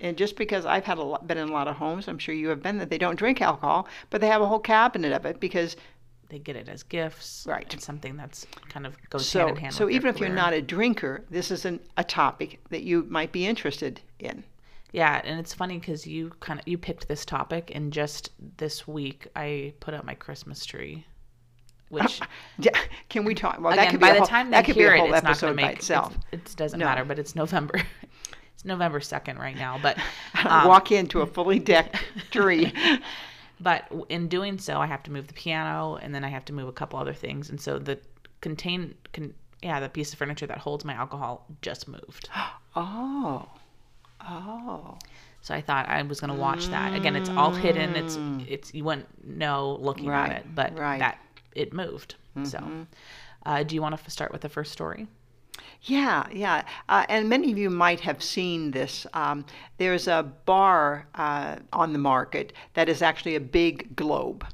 And 0.00 0.16
just 0.16 0.36
because 0.36 0.64
I've 0.64 0.84
had 0.84 0.98
a 0.98 1.02
lot, 1.02 1.26
been 1.26 1.38
in 1.38 1.48
a 1.48 1.52
lot 1.52 1.66
of 1.68 1.76
homes, 1.76 2.06
I'm 2.08 2.18
sure 2.18 2.34
you 2.34 2.48
have 2.48 2.62
been 2.62 2.78
that 2.78 2.88
they 2.90 2.98
don't 2.98 3.16
drink 3.18 3.40
alcohol, 3.42 3.88
but 4.10 4.20
they 4.20 4.28
have 4.28 4.40
a 4.42 4.46
whole 4.46 4.60
cabinet 4.60 5.12
of 5.12 5.26
it 5.26 5.40
because 5.40 5.76
they 6.28 6.38
get 6.38 6.56
it 6.56 6.68
as 6.68 6.82
gifts. 6.82 7.44
Right. 7.48 7.72
It's 7.72 7.84
something 7.84 8.16
that's 8.16 8.46
kind 8.68 8.86
of 8.86 8.96
goes 9.10 9.26
so 9.26 9.46
hand 9.46 9.50
in 9.50 9.56
hand. 9.56 9.74
so 9.74 9.88
even 9.88 10.08
if 10.14 10.20
you're 10.20 10.28
not 10.28 10.52
a 10.52 10.62
drinker, 10.62 11.24
this 11.30 11.50
is 11.50 11.64
an, 11.64 11.80
a 11.96 12.04
topic 12.04 12.60
that 12.70 12.82
you 12.82 13.06
might 13.08 13.32
be 13.32 13.46
interested 13.46 14.00
in. 14.18 14.44
Yeah, 14.92 15.20
and 15.24 15.38
it's 15.38 15.52
funny 15.52 15.78
because 15.78 16.06
you 16.06 16.30
kind 16.40 16.60
of 16.60 16.66
you 16.66 16.78
picked 16.78 17.08
this 17.08 17.24
topic, 17.26 17.72
and 17.74 17.92
just 17.92 18.30
this 18.56 18.88
week 18.88 19.26
I 19.36 19.74
put 19.80 19.92
up 19.94 20.04
my 20.04 20.14
Christmas 20.14 20.64
tree, 20.64 21.04
which 21.90 22.20
Yeah, 22.58 22.70
Can 23.10 23.24
we 23.24 23.34
talk? 23.34 23.60
Well, 23.60 23.76
that 23.76 23.90
could 23.90 24.00
be 24.00 24.06
by 24.06 24.10
a 24.10 24.12
the 24.14 24.18
whole, 24.20 24.26
time 24.26 24.50
that 24.50 24.64
could 24.64 24.76
hear 24.76 24.90
be 24.92 24.92
a 24.92 24.96
it, 24.96 25.06
whole 25.06 25.14
it's 25.14 25.22
not 25.22 25.30
episode 25.30 25.46
going 25.48 25.56
to 25.58 25.62
by 25.62 25.68
make 25.68 25.76
itself. 25.78 26.16
It, 26.32 26.40
it 26.40 26.56
doesn't 26.56 26.78
No. 26.78 26.86
matter, 26.86 27.04
but 27.04 27.18
it's 27.18 27.34
November. 27.34 27.82
It's 28.58 28.64
November 28.64 28.98
2nd 28.98 29.38
right 29.38 29.56
now, 29.56 29.78
but 29.80 29.96
um, 30.44 30.66
Walk 30.66 30.90
into 30.90 31.20
a 31.20 31.26
fully 31.26 31.60
decked 31.60 31.96
tree. 32.32 32.72
but 33.60 33.84
in 34.08 34.26
doing 34.26 34.58
so, 34.58 34.80
I 34.80 34.86
have 34.86 35.04
to 35.04 35.12
move 35.12 35.28
the 35.28 35.32
piano 35.34 35.96
and 36.02 36.12
then 36.12 36.24
I 36.24 36.28
have 36.28 36.44
to 36.46 36.52
move 36.52 36.66
a 36.66 36.72
couple 36.72 36.98
other 36.98 37.14
things. 37.14 37.50
And 37.50 37.60
so 37.60 37.78
the 37.78 38.00
contain, 38.40 38.96
con, 39.12 39.32
yeah, 39.62 39.78
the 39.78 39.88
piece 39.88 40.12
of 40.12 40.18
furniture 40.18 40.48
that 40.48 40.58
holds 40.58 40.84
my 40.84 40.94
alcohol 40.94 41.46
just 41.62 41.86
moved. 41.88 42.28
Oh. 42.76 43.48
Oh. 44.20 44.98
So 45.40 45.52
I 45.54 45.60
thought 45.60 45.88
I 45.88 46.02
was 46.02 46.20
going 46.20 46.32
to 46.32 46.38
watch 46.38 46.66
that. 46.68 46.94
Again, 46.94 47.16
it's 47.16 47.30
all 47.30 47.50
hidden. 47.52 47.96
It's 47.96 48.16
it's 48.48 48.72
you 48.74 48.84
wouldn't 48.84 49.08
know 49.26 49.78
looking 49.80 50.04
Mm. 50.06 50.10
Right, 50.10 50.30
at 50.30 50.36
it, 50.40 50.54
but 50.54 50.78
right. 50.78 50.90
Mm-hmm. 50.92 50.98
that 51.00 51.18
it 51.56 51.72
moved. 51.72 52.14
So, 52.44 52.86
uh, 53.46 53.62
do 53.64 53.74
you 53.74 53.82
want 53.82 53.96
to 53.96 54.00
f- 54.00 54.08
start 54.10 54.30
with 54.30 54.42
the 54.42 54.48
first 54.48 54.70
story? 54.70 55.08
Yeah, 55.82 56.26
yeah. 56.32 56.64
Uh, 56.88 57.06
and 57.08 57.28
many 57.28 57.52
of 57.52 57.58
you 57.58 57.70
might 57.70 58.00
have 58.00 58.22
seen 58.22 58.70
this. 58.70 59.06
Um, 59.14 59.44
there's 59.78 60.08
a 60.08 60.22
bar 60.44 61.06
uh, 61.14 61.56
on 61.72 61.92
the 61.92 61.98
market 61.98 62.52
that 62.74 62.88
is 62.88 63.02
actually 63.02 63.36
a 63.36 63.40
big 63.40 63.94
globe. 63.96 64.44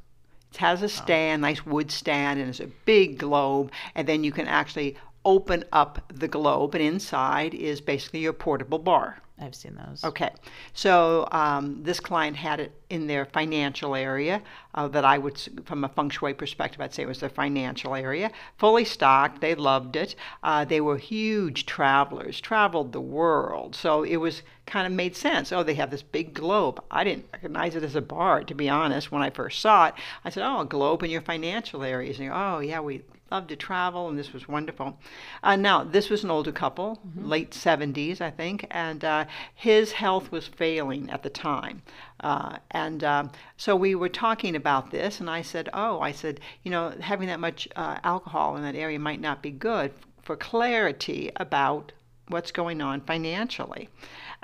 It 0.52 0.58
has 0.58 0.82
a 0.82 0.88
stand, 0.88 1.42
nice 1.42 1.66
wood 1.66 1.90
stand, 1.90 2.38
and 2.38 2.48
it's 2.48 2.60
a 2.60 2.68
big 2.84 3.18
globe. 3.18 3.72
And 3.94 4.06
then 4.06 4.22
you 4.22 4.32
can 4.32 4.46
actually 4.46 4.96
open 5.24 5.64
up 5.72 6.12
the 6.12 6.28
globe, 6.28 6.74
and 6.74 6.84
inside 6.84 7.54
is 7.54 7.80
basically 7.80 8.20
your 8.20 8.32
portable 8.32 8.78
bar. 8.78 9.18
I've 9.40 9.54
seen 9.54 9.74
those. 9.74 10.04
Okay, 10.04 10.30
so 10.74 11.26
um, 11.32 11.82
this 11.82 11.98
client 11.98 12.36
had 12.36 12.60
it 12.60 12.72
in 12.88 13.08
their 13.08 13.24
financial 13.24 13.96
area 13.96 14.40
uh, 14.74 14.86
that 14.88 15.04
I 15.04 15.18
would, 15.18 15.40
from 15.64 15.82
a 15.82 15.88
feng 15.88 16.10
shui 16.10 16.34
perspective, 16.34 16.80
I'd 16.80 16.94
say 16.94 17.02
it 17.02 17.08
was 17.08 17.18
their 17.18 17.28
financial 17.28 17.96
area. 17.96 18.30
Fully 18.58 18.84
stocked, 18.84 19.40
they 19.40 19.56
loved 19.56 19.96
it. 19.96 20.14
Uh, 20.44 20.64
they 20.64 20.80
were 20.80 20.98
huge 20.98 21.66
travelers, 21.66 22.40
traveled 22.40 22.92
the 22.92 23.00
world, 23.00 23.74
so 23.74 24.04
it 24.04 24.16
was 24.16 24.42
kind 24.66 24.86
of 24.86 24.92
made 24.92 25.16
sense. 25.16 25.50
Oh, 25.50 25.64
they 25.64 25.74
have 25.74 25.90
this 25.90 26.02
big 26.02 26.32
globe. 26.32 26.80
I 26.88 27.02
didn't 27.02 27.26
recognize 27.32 27.74
it 27.74 27.82
as 27.82 27.96
a 27.96 28.00
bar, 28.00 28.44
to 28.44 28.54
be 28.54 28.68
honest, 28.68 29.10
when 29.10 29.22
I 29.22 29.30
first 29.30 29.60
saw 29.60 29.88
it. 29.88 29.94
I 30.24 30.30
said, 30.30 30.46
"Oh, 30.46 30.60
a 30.60 30.64
globe 30.64 31.02
in 31.02 31.10
your 31.10 31.22
financial 31.22 31.82
areas." 31.82 32.20
And 32.20 32.30
"Oh, 32.32 32.60
yeah, 32.60 32.78
we 32.80 33.02
love 33.30 33.46
to 33.48 33.56
travel, 33.56 34.08
and 34.08 34.18
this 34.18 34.32
was 34.32 34.46
wonderful. 34.46 34.96
Uh, 35.42 35.56
now, 35.56 35.82
this 35.82 36.08
was 36.08 36.22
an 36.22 36.30
older 36.30 36.52
couple, 36.52 37.00
late 37.16 37.50
70s, 37.50 38.20
I 38.20 38.30
think, 38.30 38.66
and 38.70 39.04
uh, 39.04 39.23
his 39.54 39.92
health 39.92 40.30
was 40.30 40.46
failing 40.46 41.10
at 41.10 41.22
the 41.22 41.30
time. 41.30 41.82
Uh, 42.20 42.58
and 42.70 43.04
um, 43.04 43.30
so 43.56 43.76
we 43.76 43.94
were 43.94 44.08
talking 44.08 44.56
about 44.56 44.90
this, 44.90 45.20
and 45.20 45.28
I 45.28 45.42
said, 45.42 45.68
Oh, 45.74 46.00
I 46.00 46.12
said, 46.12 46.40
you 46.62 46.70
know, 46.70 46.90
having 47.00 47.28
that 47.28 47.40
much 47.40 47.68
uh, 47.76 47.98
alcohol 48.04 48.56
in 48.56 48.62
that 48.62 48.74
area 48.74 48.98
might 48.98 49.20
not 49.20 49.42
be 49.42 49.50
good 49.50 49.92
for 50.22 50.36
clarity 50.36 51.30
about 51.36 51.92
what's 52.28 52.50
going 52.50 52.80
on 52.80 53.00
financially. 53.02 53.88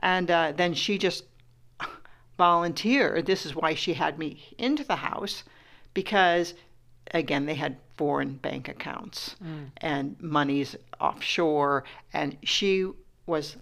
And 0.01 0.31
uh, 0.31 0.53
then 0.57 0.75
she 0.75 0.99
just 0.99 1.25
volunteered. 2.39 3.27
This 3.27 3.45
is 3.47 3.55
why 3.55 3.75
she 3.75 3.95
had 3.95 4.19
me 4.19 4.55
into 4.59 4.85
the 4.85 4.97
house 4.97 5.45
because 5.95 6.55
again 7.13 7.47
they 7.47 7.55
had 7.55 7.77
foreign 7.97 8.35
bank 8.35 8.69
accounts 8.69 9.37
and 9.79 10.17
monies 10.21 10.77
offshore 11.01 11.85
and 12.13 12.37
she 12.43 12.89
was 13.27 13.57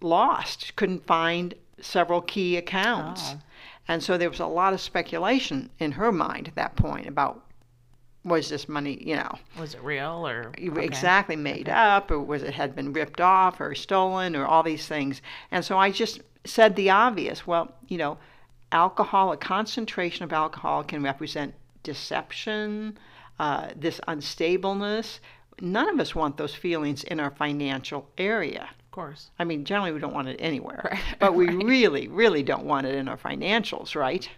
lost 0.00 0.74
couldn't 0.76 1.06
find 1.06 1.54
several 1.80 2.20
key 2.20 2.56
accounts. 2.56 3.34
Oh. 3.34 3.40
and 3.86 4.02
so 4.02 4.18
there 4.18 4.30
was 4.30 4.40
a 4.40 4.46
lot 4.46 4.72
of 4.72 4.80
speculation 4.80 5.70
in 5.78 5.92
her 5.92 6.12
mind 6.12 6.48
at 6.48 6.54
that 6.56 6.76
point 6.76 7.06
about 7.06 7.44
was 8.24 8.48
this 8.48 8.68
money 8.68 8.98
you 9.00 9.16
know 9.16 9.38
Was 9.58 9.74
it 9.74 9.82
real 9.82 10.26
or 10.26 10.52
okay. 10.58 10.84
exactly 10.84 11.36
made 11.36 11.68
up 11.68 12.10
or 12.10 12.20
was 12.20 12.42
it 12.42 12.54
had 12.54 12.74
been 12.74 12.92
ripped 12.92 13.20
off 13.20 13.60
or 13.60 13.74
stolen 13.74 14.34
or 14.34 14.46
all 14.46 14.62
these 14.62 14.86
things? 14.86 15.22
And 15.50 15.64
so 15.64 15.78
i 15.78 15.90
just 15.90 16.20
said 16.44 16.76
the 16.76 16.90
obvious 16.90 17.46
well 17.46 17.72
you 17.86 17.98
know 17.98 18.18
alcohol 18.72 19.32
a 19.32 19.36
concentration 19.36 20.24
of 20.24 20.32
alcohol 20.32 20.82
can 20.82 21.02
represent 21.02 21.54
deception 21.82 22.98
uh, 23.38 23.68
this 23.76 24.00
unstableness. 24.08 25.20
None 25.60 25.88
of 25.88 26.00
us 26.00 26.14
want 26.14 26.36
those 26.36 26.54
feelings 26.54 27.04
in 27.04 27.20
our 27.20 27.30
financial 27.30 28.08
area 28.18 28.70
course. 28.98 29.30
i 29.38 29.44
mean 29.44 29.64
generally 29.64 29.92
we 29.92 30.00
don't 30.00 30.14
want 30.14 30.28
it 30.28 30.36
anywhere 30.40 30.80
Right, 30.90 31.00
but 31.20 31.34
we 31.34 31.46
really 31.48 32.08
really 32.08 32.42
don't 32.42 32.64
want 32.64 32.86
it 32.86 32.94
in 32.94 33.08
our 33.08 33.16
financials 33.18 33.94
right 33.94 34.28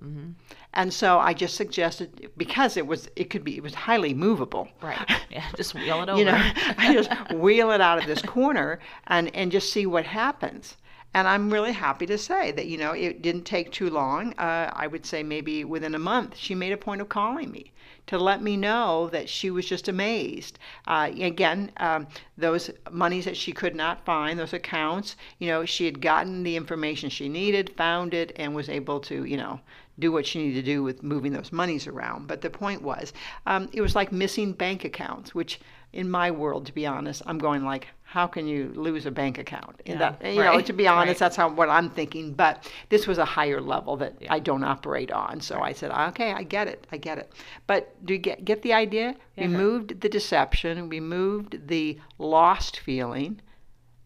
Mm-hmm. 0.00 0.30
and 0.74 0.92
so 0.94 1.18
i 1.18 1.32
just 1.34 1.56
suggested 1.56 2.30
because 2.36 2.76
it 2.76 2.86
was 2.86 3.08
it 3.16 3.30
could 3.30 3.42
be 3.42 3.56
it 3.56 3.64
was 3.64 3.74
highly 3.74 4.14
movable 4.14 4.68
Right. 4.80 5.10
Yeah. 5.28 5.44
Just 5.56 5.74
wheel 5.74 6.02
it 6.02 6.08
over. 6.08 6.18
you 6.20 6.24
know, 6.24 6.38
I 6.78 6.94
just 6.94 7.10
wheel 7.32 7.72
it 7.72 7.80
out 7.80 7.98
of 7.98 8.06
this 8.06 8.22
corner 8.22 8.78
and 9.08 9.34
and 9.34 9.50
just 9.50 9.72
see 9.72 9.86
what 9.86 10.06
happens. 10.06 10.76
And 11.14 11.26
I'm 11.26 11.50
really 11.52 11.72
happy 11.72 12.06
to 12.06 12.16
say 12.16 12.52
that 12.52 12.66
you 12.66 12.78
know 12.78 12.92
it 12.92 13.22
didn't 13.22 13.44
take 13.44 13.72
too 13.72 13.90
long. 13.90 14.34
Uh, 14.38 14.70
I 14.72 14.86
would 14.86 15.04
say 15.04 15.22
maybe 15.24 15.64
within 15.64 15.94
a 15.96 15.98
month, 16.12 16.36
she 16.36 16.54
made 16.54 16.72
a 16.72 16.76
point 16.86 17.00
of 17.00 17.08
calling 17.08 17.50
me 17.50 17.72
to 18.08 18.18
let 18.18 18.42
me 18.42 18.56
know 18.56 19.08
that 19.10 19.28
she 19.28 19.50
was 19.50 19.66
just 19.66 19.88
amazed. 19.88 20.58
Uh, 20.86 21.10
again, 21.20 21.70
um, 21.76 22.06
those 22.36 22.70
monies 22.90 23.24
that 23.26 23.36
she 23.36 23.52
could 23.52 23.76
not 23.76 24.04
find, 24.04 24.38
those 24.38 24.52
accounts, 24.52 25.16
you 25.38 25.48
know, 25.48 25.64
she 25.64 25.84
had 25.84 26.00
gotten 26.00 26.42
the 26.42 26.56
information 26.56 27.10
she 27.10 27.28
needed, 27.28 27.70
found 27.76 28.14
it, 28.14 28.32
and 28.36 28.54
was 28.54 28.68
able 28.68 28.98
to, 29.00 29.24
you 29.24 29.36
know, 29.36 29.60
do 29.98 30.10
what 30.10 30.26
she 30.26 30.38
needed 30.38 30.64
to 30.64 30.72
do 30.72 30.82
with 30.82 31.02
moving 31.02 31.32
those 31.32 31.52
monies 31.52 31.86
around. 31.86 32.26
But 32.26 32.40
the 32.40 32.50
point 32.50 32.82
was, 32.82 33.12
um, 33.46 33.68
it 33.72 33.80
was 33.80 33.94
like 33.94 34.10
missing 34.10 34.52
bank 34.52 34.84
accounts, 34.84 35.34
which 35.34 35.60
in 35.92 36.10
my 36.10 36.30
world, 36.30 36.66
to 36.66 36.72
be 36.72 36.86
honest, 36.86 37.22
I'm 37.26 37.38
going 37.38 37.64
like, 37.64 37.88
how 38.04 38.26
can 38.26 38.46
you 38.46 38.72
lose 38.74 39.04
a 39.04 39.10
bank 39.10 39.38
account? 39.38 39.80
Yeah, 39.84 39.98
that, 39.98 40.34
you 40.34 40.42
know, 40.42 40.60
to 40.60 40.72
be 40.72 40.86
honest, 40.86 41.08
right. 41.08 41.18
that's 41.18 41.36
how 41.36 41.50
what 41.50 41.68
I'm 41.68 41.90
thinking. 41.90 42.32
But 42.32 42.70
this 42.88 43.06
was 43.06 43.18
a 43.18 43.24
higher 43.24 43.60
level 43.60 43.96
that 43.98 44.14
I 44.30 44.38
don't 44.38 44.64
operate 44.64 45.10
on. 45.10 45.40
So 45.40 45.60
I 45.60 45.72
said, 45.72 45.90
okay, 45.90 46.32
I 46.32 46.42
get 46.42 46.68
it, 46.68 46.86
I 46.90 46.96
get 46.96 47.18
it. 47.18 47.32
But 47.66 47.94
do 48.04 48.14
you 48.14 48.18
get 48.18 48.44
get 48.44 48.62
the 48.62 48.72
idea? 48.72 49.16
Yeah. 49.36 49.44
Removed 49.44 50.00
the 50.00 50.08
deception, 50.08 50.88
removed 50.88 51.68
the 51.68 51.98
lost 52.18 52.78
feeling, 52.78 53.40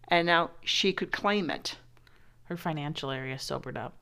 and 0.08 0.26
now 0.26 0.50
she 0.62 0.92
could 0.92 1.12
claim 1.12 1.50
it. 1.50 1.76
Her 2.44 2.56
financial 2.56 3.10
area 3.10 3.38
sobered 3.38 3.76
up. 3.76 3.94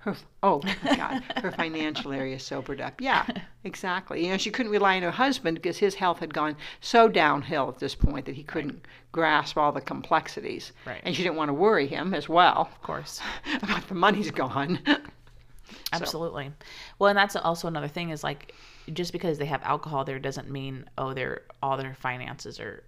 Her, 0.00 0.14
oh 0.44 0.60
my 0.62 0.96
God, 0.96 1.22
her 1.42 1.50
financial 1.50 2.12
area 2.12 2.38
sobered 2.38 2.80
up. 2.80 3.00
Yeah, 3.00 3.26
exactly. 3.64 4.24
You 4.24 4.30
know, 4.30 4.36
she 4.36 4.50
couldn't 4.50 4.70
rely 4.70 4.96
on 4.96 5.02
her 5.02 5.10
husband 5.10 5.56
because 5.56 5.78
his 5.78 5.96
health 5.96 6.20
had 6.20 6.32
gone 6.32 6.56
so 6.80 7.08
downhill 7.08 7.68
at 7.68 7.80
this 7.80 7.96
point 7.96 8.26
that 8.26 8.36
he 8.36 8.44
couldn't 8.44 8.86
grasp 9.10 9.56
all 9.58 9.72
the 9.72 9.80
complexities. 9.80 10.72
Right. 10.86 11.00
And 11.02 11.16
she 11.16 11.24
didn't 11.24 11.36
want 11.36 11.48
to 11.48 11.54
worry 11.54 11.88
him 11.88 12.14
as 12.14 12.28
well 12.28 12.68
Of 12.70 12.82
course. 12.82 13.20
about 13.62 13.88
the 13.88 13.94
money's 13.94 14.30
gone. 14.30 14.78
Absolutely. 15.92 16.52
Well, 16.98 17.08
and 17.08 17.18
that's 17.18 17.34
also 17.36 17.66
another 17.68 17.88
thing 17.88 18.10
is 18.10 18.22
like 18.22 18.54
just 18.92 19.12
because 19.12 19.38
they 19.38 19.46
have 19.46 19.62
alcohol 19.62 20.04
there 20.04 20.18
doesn't 20.18 20.50
mean 20.50 20.84
oh 20.98 21.12
their 21.14 21.42
all 21.62 21.76
their 21.76 21.94
finances 21.94 22.60
are 22.60 22.82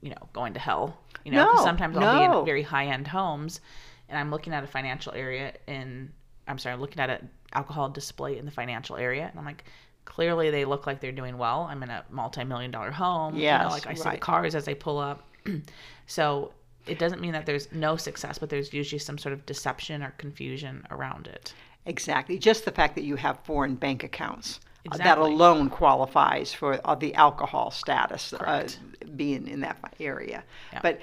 you 0.00 0.10
know 0.10 0.28
going 0.32 0.52
to 0.54 0.60
hell. 0.60 0.98
You 1.24 1.32
know 1.32 1.52
No, 1.52 1.64
sometimes 1.64 1.96
I'll 1.96 2.18
be 2.18 2.38
in 2.38 2.44
very 2.44 2.62
high 2.62 2.86
end 2.86 3.06
homes 3.06 3.60
and 4.08 4.18
I'm 4.18 4.30
looking 4.30 4.52
at 4.52 4.62
a 4.62 4.66
financial 4.66 5.12
area 5.14 5.54
in 5.66 6.12
I'm 6.46 6.58
sorry, 6.58 6.74
I'm 6.74 6.80
looking 6.80 7.00
at 7.00 7.08
an 7.08 7.30
alcohol 7.54 7.88
display 7.88 8.36
in 8.38 8.44
the 8.44 8.50
financial 8.50 8.96
area 8.96 9.28
and 9.28 9.38
I'm 9.38 9.46
like 9.46 9.64
clearly 10.04 10.50
they 10.50 10.64
look 10.64 10.86
like 10.86 11.00
they're 11.00 11.12
doing 11.12 11.38
well. 11.38 11.62
I'm 11.70 11.82
in 11.82 11.90
a 11.90 12.04
multi-million 12.10 12.70
dollar 12.70 12.90
home. 12.90 13.36
you 13.58 13.64
know, 13.64 13.70
like 13.70 13.86
I 13.86 13.94
see 13.94 14.10
the 14.10 14.18
cars 14.18 14.54
as 14.54 14.64
they 14.64 14.74
pull 14.74 14.98
up. 14.98 15.26
so 16.06 16.52
it 16.86 16.98
doesn't 16.98 17.20
mean 17.20 17.32
that 17.32 17.46
there's 17.46 17.72
no 17.72 17.96
success, 17.96 18.38
but 18.38 18.50
there's 18.50 18.72
usually 18.72 18.98
some 18.98 19.16
sort 19.16 19.32
of 19.32 19.46
deception 19.46 20.02
or 20.02 20.10
confusion 20.18 20.86
around 20.90 21.26
it. 21.26 21.54
exactly. 21.86 22.38
Just 22.38 22.64
the 22.64 22.70
fact 22.70 22.94
that 22.96 23.04
you 23.04 23.16
have 23.16 23.38
foreign 23.44 23.74
bank 23.74 24.04
accounts. 24.04 24.60
That 24.84 24.96
Exactly. 24.96 25.32
alone 25.32 25.70
qualifies 25.70 26.52
for 26.52 26.78
uh, 26.84 26.94
the 26.94 27.14
alcohol 27.14 27.70
status 27.70 28.32
uh, 28.32 28.38
Correct. 28.38 28.78
being 29.16 29.48
in 29.48 29.60
that 29.60 29.78
area. 29.98 30.44
Yeah. 30.72 30.80
But 30.82 31.00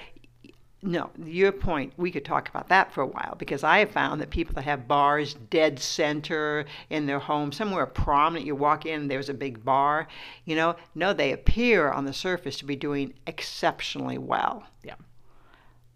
no, 0.84 1.10
your 1.24 1.52
point, 1.52 1.92
we 1.96 2.10
could 2.10 2.24
talk 2.24 2.48
about 2.48 2.68
that 2.68 2.92
for 2.92 3.02
a 3.02 3.06
while 3.06 3.36
because 3.38 3.62
I 3.62 3.78
have 3.78 3.90
found 3.92 4.20
that 4.20 4.30
people 4.30 4.54
that 4.54 4.64
have 4.64 4.88
bars 4.88 5.34
dead 5.34 5.78
center 5.78 6.64
in 6.90 7.06
their 7.06 7.20
home, 7.20 7.52
somewhere 7.52 7.86
prominent, 7.86 8.46
you 8.46 8.56
walk 8.56 8.84
in, 8.84 9.06
there's 9.06 9.28
a 9.28 9.34
big 9.34 9.64
bar, 9.64 10.08
you 10.44 10.56
know, 10.56 10.74
no, 10.96 11.12
they 11.12 11.32
appear 11.32 11.90
on 11.90 12.04
the 12.04 12.12
surface 12.12 12.56
to 12.58 12.64
be 12.64 12.74
doing 12.74 13.14
exceptionally 13.28 14.18
well. 14.18 14.66
Yeah. 14.82 14.96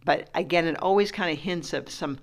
But 0.05 0.31
again, 0.37 0.67
it 0.67 0.81
always 0.81 1.11
kind 1.11 1.37
of 1.37 1.43
hints 1.43 1.73
of 1.73 1.91
some 1.91 2.19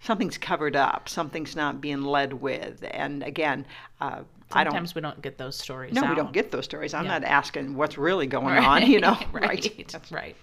something's 0.00 0.38
covered 0.38 0.76
up, 0.76 1.08
something's 1.08 1.56
not 1.56 1.80
being 1.80 2.02
led 2.02 2.32
with. 2.34 2.84
And 2.90 3.22
again, 3.22 3.66
uh, 4.00 4.22
Sometimes 4.52 4.94
we 4.94 5.00
don't 5.00 5.20
get 5.22 5.38
those 5.38 5.56
stories. 5.56 5.92
no, 5.94 6.08
we 6.08 6.14
don't 6.14 6.32
get 6.32 6.50
those 6.50 6.64
stories. 6.64 6.94
I'm 6.94 7.04
Yeah. 7.04 7.18
not 7.18 7.24
asking 7.24 7.74
what's 7.76 7.98
really 7.98 8.26
going 8.26 8.58
on, 8.58 8.86
you 8.86 9.00
know. 9.00 9.18
right, 9.32 9.94
right. 10.10 10.36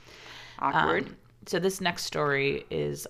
Awkward. 0.60 1.08
Um, 1.08 1.16
so 1.46 1.60
this 1.60 1.82
next 1.82 2.04
story 2.06 2.66
is 2.70 3.08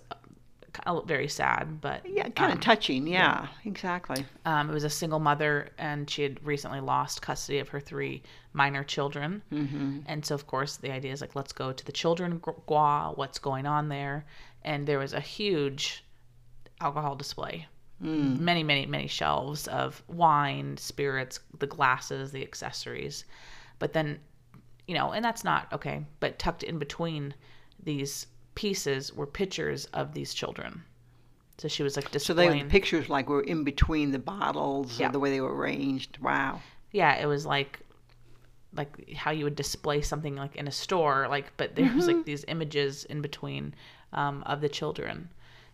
very 1.06 1.28
sad, 1.28 1.82
but 1.82 2.02
Yeah, 2.08 2.30
kind 2.30 2.52
of 2.52 2.58
um, 2.58 2.62
touching. 2.62 3.08
Yeah, 3.08 3.48
exactly. 3.66 4.26
um, 4.46 4.70
it 4.70 4.74
was 4.74 4.84
a 4.84 4.90
single 4.90 5.20
mother, 5.20 5.70
and 5.78 6.10
she 6.10 6.24
had 6.24 6.44
recently 6.46 6.80
lost 6.80 7.22
custody 7.22 7.60
of 7.60 7.70
her 7.70 7.80
three 7.80 8.24
minor 8.54 8.84
children. 8.84 9.42
Mm-hmm. 9.52 10.00
And 10.08 10.26
so, 10.26 10.36
of 10.36 10.48
course, 10.48 10.78
the 10.78 10.92
idea 10.92 11.12
is 11.12 11.22
like, 11.22 11.36
let's 11.36 11.54
go 11.54 11.72
to 11.72 11.86
the 11.86 11.92
children 11.92 12.42
gua. 12.66 13.12
What's 13.16 13.40
going 13.40 13.66
on 13.66 13.90
there? 13.90 14.26
And 14.64 14.88
there 14.88 15.00
was 15.00 15.14
a 15.14 15.20
huge 15.20 16.04
alcohol 16.82 17.16
display. 17.16 17.68
Many, 18.00 18.64
many, 18.64 18.86
many 18.86 19.08
shelves 19.08 19.68
of 19.70 20.04
wine, 20.08 20.76
spirits, 20.78 21.40
the 21.60 21.68
glasses, 21.68 22.32
the 22.34 22.44
accessories. 22.44 23.24
But 23.80 23.94
then, 23.94 24.20
you 24.88 24.94
know, 24.96 25.12
and 25.12 25.24
that's 25.24 25.44
not 25.46 25.72
okay. 25.72 26.06
But 26.20 26.38
tucked 26.38 26.64
in 26.64 26.80
between 26.80 27.34
these 27.82 28.28
pieces 28.56 29.14
were 29.14 29.26
pictures 29.28 29.86
of 29.94 30.14
these 30.14 30.34
children. 30.34 30.84
So 31.60 31.68
she 31.70 31.82
was 31.84 31.96
like 31.96 32.12
displaying. 32.12 32.50
So 32.52 32.54
they 32.58 32.64
the 32.64 32.70
pictures 32.70 33.10
like 33.10 33.30
were 33.30 33.42
in 33.44 33.64
between 33.64 34.12
the 34.12 34.20
bottles, 34.20 35.00
Yeah. 35.00 35.08
or 35.10 35.12
the 35.14 35.20
way 35.20 35.30
they 35.30 35.40
were 35.42 35.56
arranged. 35.56 36.18
Wow. 36.20 36.60
yeah 36.92 37.16
it 37.16 37.26
was 37.26 37.46
like 37.46 37.80
like 38.76 39.14
how 39.14 39.32
you 39.32 39.44
would 39.46 39.56
display 39.56 40.02
something 40.02 40.36
like 40.36 40.56
in 40.56 40.68
a 40.68 40.72
store 40.72 41.28
like 41.30 41.56
but 41.58 41.76
there 41.76 41.86
was 41.94 42.06
Mm-hmm. 42.08 42.18
like 42.18 42.26
these 42.26 42.44
images 42.48 43.06
in 43.06 43.22
between 43.22 43.74
um, 44.14 44.42
of 44.48 44.62
the 44.62 44.70
children 44.70 45.30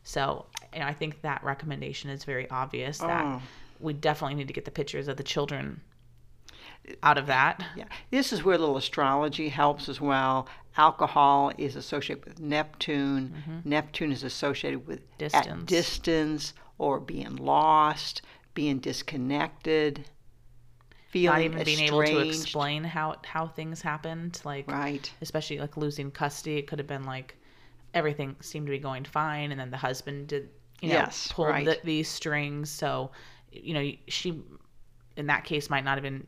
so 0.09 0.45
i 0.73 0.91
think 0.93 1.21
that 1.21 1.43
recommendation 1.43 2.09
is 2.09 2.23
very 2.23 2.49
obvious 2.49 2.97
that 2.97 3.23
Oh. 3.25 3.41
we 3.79 3.93
definitely 3.93 4.35
need 4.35 4.47
to 4.47 4.53
get 4.53 4.65
the 4.65 4.71
pictures 4.71 5.07
of 5.07 5.17
the 5.17 5.23
children 5.23 5.81
out 7.03 7.17
of 7.19 7.27
that 7.27 7.63
Yeah, 7.75 7.85
this 8.09 8.33
is 8.33 8.43
where 8.43 8.55
a 8.55 8.57
little 8.57 8.77
astrology 8.77 9.49
helps 9.49 9.87
as 9.89 10.01
well. 10.01 10.47
Alcohol 10.77 11.51
is 11.57 11.75
associated 11.75 12.25
with 12.25 12.39
Neptune. 12.39 13.33
Mm-hmm. 13.37 13.69
Neptune 13.69 14.11
is 14.11 14.23
associated 14.23 14.87
with 14.87 15.01
Distance. 15.17 15.65
distance 15.65 16.53
or 16.77 16.99
being 16.99 17.35
lost, 17.35 18.21
being 18.55 18.79
disconnected, 18.79 20.05
feeling 21.09 21.31
not 21.37 21.41
even 21.41 21.63
being 21.65 21.79
able 21.81 22.03
to 22.03 22.19
explain 22.19 22.83
how 22.83 23.17
how 23.25 23.47
things 23.47 23.81
happened 23.81 24.41
like 24.45 24.69
Right. 24.71 25.11
especially 25.21 25.59
like 25.59 25.75
losing 25.77 26.09
custody 26.11 26.57
it 26.57 26.65
could 26.67 26.79
have 26.79 26.87
been 26.87 27.03
like 27.03 27.35
everything 27.93 28.35
seemed 28.41 28.65
to 28.67 28.71
be 28.71 28.79
going 28.79 29.03
fine 29.05 29.51
and 29.51 29.59
then 29.59 29.71
the 29.71 29.77
husband 29.77 30.27
did 30.27 30.49
you 30.81 30.89
know 30.89 31.07
Yes, 31.07 31.27
pulled 31.29 31.49
right. 31.49 31.65
the, 31.65 31.79
these 31.83 32.09
strings 32.09 32.69
so 32.69 33.11
you 33.51 33.73
know 33.73 33.91
she 34.07 34.41
in 35.17 35.27
that 35.27 35.43
case 35.43 35.69
might 35.69 35.83
not 35.83 35.95
have 35.95 36.03
been 36.03 36.25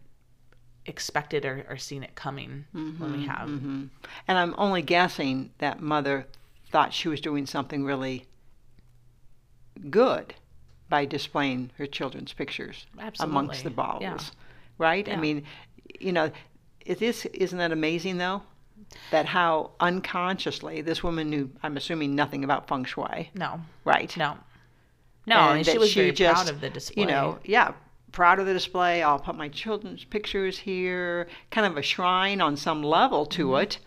expected 0.85 1.45
or, 1.45 1.65
or 1.69 1.77
seen 1.77 2.03
it 2.03 2.15
coming 2.15 2.65
when 2.97 3.11
Mm-hmm, 3.11 3.11
we 3.11 3.21
have 3.21 3.51
And 4.27 4.37
I'm 4.37 4.55
only 4.57 4.81
guessing 4.81 5.51
that 5.59 5.81
mother 5.81 6.27
thought 6.69 6.93
she 6.93 7.07
was 7.07 7.21
doing 7.21 7.45
something 7.45 7.83
really 7.85 8.27
good 9.89 10.33
by 10.89 11.05
displaying 11.05 11.71
her 11.77 11.85
children's 11.87 12.33
pictures 12.33 12.85
amongst 13.19 13.63
the 13.63 13.69
Absolutely, 13.69 13.71
bottles. 13.71 14.31
yeah. 14.31 14.31
Right? 14.77 15.07
I 15.09 15.15
mean, 15.15 15.43
you 15.99 16.11
know, 16.11 16.31
it 16.85 17.01
is 17.01 17.25
isn't 17.27 17.57
that 17.57 17.71
amazing 17.71 18.17
though? 18.17 18.43
That 19.11 19.25
how 19.25 19.71
unconsciously 19.79 20.81
this 20.81 21.03
woman 21.03 21.29
knew 21.29 21.49
I'm 21.63 21.77
assuming 21.77 22.15
nothing 22.15 22.43
about 22.43 22.67
feng 22.67 22.85
shui. 22.85 23.29
no 23.35 23.61
Right. 23.85 24.15
no 24.17 24.37
no 25.25 25.35
I 25.37 25.57
And 25.57 25.65
she 25.65 25.77
was 25.77 25.93
very 25.93 26.11
just, 26.11 26.43
proud 26.43 26.53
of 26.53 26.61
the 26.61 26.69
display 26.69 27.01
You 27.03 27.07
know, 27.07 27.39
yeah, 27.43 27.73
proud 28.11 28.39
of 28.39 28.45
the 28.45 28.53
display. 28.53 29.01
I'll 29.03 29.19
put 29.19 29.35
my 29.35 29.49
children's 29.49 30.03
pictures 30.03 30.57
here, 30.59 31.27
kind 31.49 31.65
of 31.67 31.77
a 31.77 31.81
shrine 31.81 32.41
on 32.41 32.57
some 32.57 32.83
level 32.83 33.25
to 33.27 33.47
Mm-hmm. 33.47 33.61
it. 33.63 33.79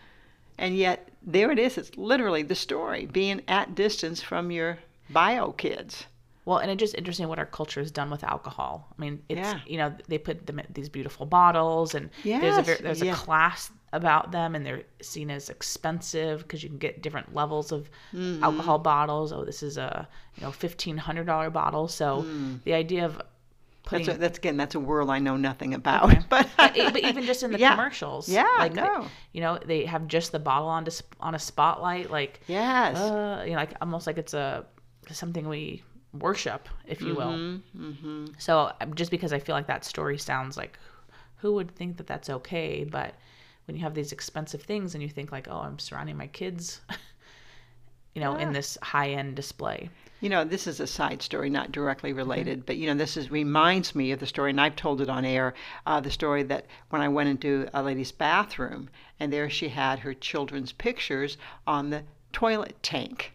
And 0.57 0.77
yet, 0.77 1.09
there 1.21 1.51
it 1.51 1.59
is. 1.59 1.77
It's 1.77 1.97
literally 1.97 2.43
the 2.43 2.55
story 2.55 3.07
being 3.07 3.43
at 3.49 3.75
distance 3.75 4.23
from 4.23 4.51
your 4.53 4.79
bio 5.11 5.51
kids. 5.53 6.05
Well, 6.45 6.59
and 6.59 6.71
it's 6.71 6.79
just 6.79 6.95
interesting 6.95 7.27
what 7.27 7.39
our 7.39 7.47
culture 7.47 7.81
has 7.81 7.91
done 7.91 8.11
with 8.11 8.23
alcohol. 8.23 8.87
I 8.97 9.01
mean, 9.01 9.23
it's 9.29 9.41
Yeah. 9.41 9.61
you 9.67 9.79
know 9.79 9.93
they 10.09 10.19
put 10.19 10.47
them 10.47 10.61
these 10.73 10.89
beautiful 10.91 11.27
bottles, 11.27 11.95
and 11.95 12.11
there's 12.23 12.59
a 12.69 12.83
there's 12.83 13.03
yeah. 13.03 13.13
a 13.13 13.17
class 13.17 13.71
about 13.95 14.33
them, 14.33 14.55
and 14.55 14.65
they're 14.67 14.83
seen 15.01 15.31
as 15.31 15.49
expensive 15.49 16.43
because 16.43 16.63
you 16.63 16.69
can 16.69 16.79
get 16.79 17.03
different 17.03 17.35
levels 17.35 17.73
of 17.73 17.89
Mm-hmm. 18.13 18.45
alcohol 18.45 18.79
bottles. 18.79 19.33
Oh, 19.33 19.45
this 19.45 19.63
is 19.63 19.77
a 19.79 20.07
you 20.37 20.43
know 20.43 20.53
fifteen 20.53 20.97
hundred 20.99 21.27
dollar 21.27 21.51
bottle. 21.51 21.89
So 21.89 22.27
the 22.65 22.75
idea 22.75 23.07
of 23.07 23.21
Mm. 23.85 23.91
That's, 23.91 24.09
a, 24.09 24.15
that's 24.19 24.39
again, 24.39 24.57
that's 24.57 24.75
a 24.75 24.81
world 24.81 25.11
I 25.11 25.19
know 25.19 25.37
nothing 25.37 25.75
about. 25.75 26.05
Okay. 26.05 26.21
But, 26.31 26.49
but, 26.57 26.73
but 26.75 27.03
even 27.05 27.25
just 27.27 27.43
in 27.43 27.53
the 27.53 27.59
Yeah. 27.65 27.73
commercials, 27.77 28.31
Yeah, 28.31 28.49
like 28.59 28.73
no. 28.75 29.07
you 29.33 29.43
know, 29.43 29.59
they 29.59 29.85
have 29.85 30.09
just 30.09 30.33
the 30.33 30.39
bottle 30.39 30.69
on 30.69 30.85
dis- 30.85 31.03
on 31.21 31.35
a 31.35 31.39
spotlight, 31.39 32.11
like 32.11 32.41
yes. 32.49 32.97
uh, 32.97 33.43
you 33.45 33.51
know, 33.53 33.59
like 33.59 33.75
almost 33.83 34.07
like 34.07 34.17
it's 34.17 34.33
a 34.33 34.65
something 35.13 35.47
we 35.49 35.83
worship, 36.15 36.67
if 36.87 37.03
you 37.03 37.15
will. 37.15 37.37
Mm-hmm, 37.79 38.27
So 38.39 38.73
um, 38.81 38.95
just 38.95 39.11
because 39.11 39.35
I 39.35 39.39
feel 39.39 39.55
like 39.55 39.67
that 39.67 39.85
story 39.85 40.17
sounds 40.17 40.57
like, 40.57 40.79
who 41.37 41.53
would 41.53 41.71
think 41.77 41.99
that 41.99 42.07
that's 42.07 42.31
okay? 42.31 42.85
But 42.85 43.15
when 43.67 43.77
you 43.77 43.83
have 43.83 43.95
these 43.95 44.13
expensive 44.13 44.63
things 44.63 44.95
and 44.95 45.03
you 45.03 45.09
think 45.09 45.33
like, 45.33 45.49
oh, 45.51 45.59
I'm 45.59 45.79
surrounding 45.79 46.17
my 46.17 46.27
kids, 46.27 46.81
you 48.15 48.21
know, 48.21 48.37
in 48.37 48.53
this 48.53 48.79
high 48.83 49.11
end 49.11 49.35
display. 49.37 49.91
You 50.21 50.31
know, 50.31 50.45
this 50.45 50.67
is 50.67 50.81
a 50.81 50.87
side 50.87 51.21
story, 51.23 51.51
not 51.51 51.73
directly 51.73 52.11
Mm-hmm. 52.11 52.19
related, 52.19 52.67
but 52.67 52.77
you 52.77 52.87
know, 52.87 52.95
this 52.95 53.17
is 53.17 53.31
reminds 53.31 53.95
me 53.95 54.13
of 54.13 54.21
the 54.21 54.27
story, 54.27 54.51
and 54.51 54.61
I've 54.61 54.77
told 54.77 55.01
it 55.01 55.09
on 55.11 55.25
air. 55.25 55.55
Uh, 55.87 56.01
the 56.01 56.11
story 56.11 56.43
that 56.45 56.67
when 56.91 57.03
I 57.03 57.09
went 57.09 57.29
into 57.29 57.69
a 57.75 57.83
lady's 57.83 58.13
bathroom, 58.13 58.89
and 59.21 59.33
there 59.33 59.51
she 59.51 59.69
had 59.69 59.99
her 60.01 60.15
children's 60.15 60.73
pictures 60.73 61.37
on 61.67 61.91
the 61.91 62.05
toilet 62.33 62.77
tank. 62.83 63.33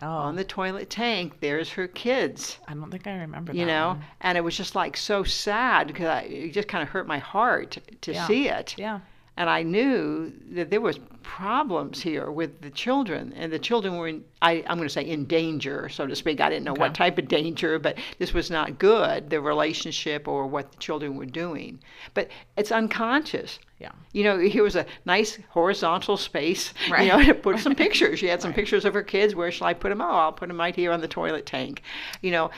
Oh, 0.00 0.06
On 0.06 0.36
the 0.36 0.44
toilet 0.44 0.88
tank, 0.88 1.34
there's 1.40 1.70
her 1.72 1.86
kids. 1.86 2.58
I 2.66 2.72
don't 2.74 2.90
think 2.90 3.06
I 3.06 3.12
remember. 3.14 3.52
You 3.52 3.66
know, 3.66 3.88
one. 3.88 4.04
and 4.22 4.38
it 4.38 4.42
was 4.42 4.56
just 4.56 4.74
like 4.74 4.96
so 4.96 5.22
sad 5.24 5.86
because 5.88 6.06
I, 6.06 6.20
it 6.22 6.52
just 6.52 6.68
kind 6.68 6.82
of 6.82 6.88
hurt 6.88 7.06
my 7.06 7.18
heart 7.18 7.76
to 8.02 8.12
Yeah. 8.12 8.26
see 8.26 8.48
it 8.48 8.74
Yeah. 8.78 9.00
And 9.36 9.48
I 9.48 9.62
knew 9.62 10.32
that 10.52 10.70
there 10.70 10.80
was 10.80 10.98
problems 11.22 12.02
here 12.02 12.30
with 12.30 12.60
the 12.60 12.68
children, 12.70 13.32
and 13.34 13.50
the 13.52 13.58
children 13.58 13.96
were, 13.96 14.08
in, 14.08 14.22
I, 14.42 14.62
I'm 14.66 14.76
going 14.76 14.88
to 14.88 14.92
say, 14.92 15.02
in 15.02 15.24
danger, 15.24 15.88
so 15.88 16.06
to 16.06 16.14
speak. 16.14 16.40
I 16.40 16.50
didn't 16.50 16.64
know 16.64 16.74
what 16.74 16.94
type 16.94 17.16
of 17.18 17.28
danger, 17.28 17.78
but 17.78 17.96
this 18.18 18.34
was 18.34 18.50
not 18.50 18.78
good, 18.78 19.30
the 19.30 19.40
relationship 19.40 20.28
or 20.28 20.46
what 20.46 20.70
the 20.72 20.76
children 20.78 21.16
were 21.16 21.24
doing. 21.26 21.80
But 22.12 22.28
it's 22.58 22.70
unconscious. 22.72 23.58
Yeah. 23.78 23.92
You 24.12 24.24
know, 24.24 24.38
here 24.38 24.62
was 24.62 24.76
a 24.76 24.84
nice 25.06 25.38
horizontal 25.48 26.16
space, 26.18 26.74
Right. 26.90 27.06
you 27.06 27.12
know, 27.12 27.22
to 27.24 27.34
put 27.34 27.58
some 27.58 27.74
pictures. 27.84 28.18
She 28.18 28.26
had 28.26 28.42
some 28.42 28.52
pictures 28.52 28.84
of 28.84 28.92
her 28.92 29.02
kids. 29.02 29.34
Where 29.34 29.50
shall 29.50 29.68
I 29.68 29.74
put 29.74 29.88
them? 29.88 30.02
Oh, 30.02 30.04
I'll 30.10 30.32
put 30.32 30.48
them 30.48 30.58
right 30.60 30.76
here 30.76 30.92
on 30.92 31.00
the 31.00 31.08
toilet 31.08 31.46
tank. 31.46 31.82
You 32.20 32.32
know, 32.32 32.50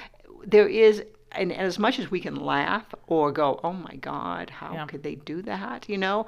there 0.45 0.69
is, 0.69 1.05
and 1.33 1.53
as 1.53 1.79
much 1.79 1.99
as 2.01 2.11
we 2.11 2.19
can 2.21 2.35
laugh 2.37 2.85
or 3.07 3.31
go, 3.31 3.61
oh 3.63 3.73
my 3.73 3.95
God, 3.97 4.51
how 4.51 4.75
Yeah. 4.75 4.87
could 4.87 5.03
they 5.05 5.15
do 5.15 5.41
that? 5.43 5.89
You 5.89 5.99
know, 5.99 6.27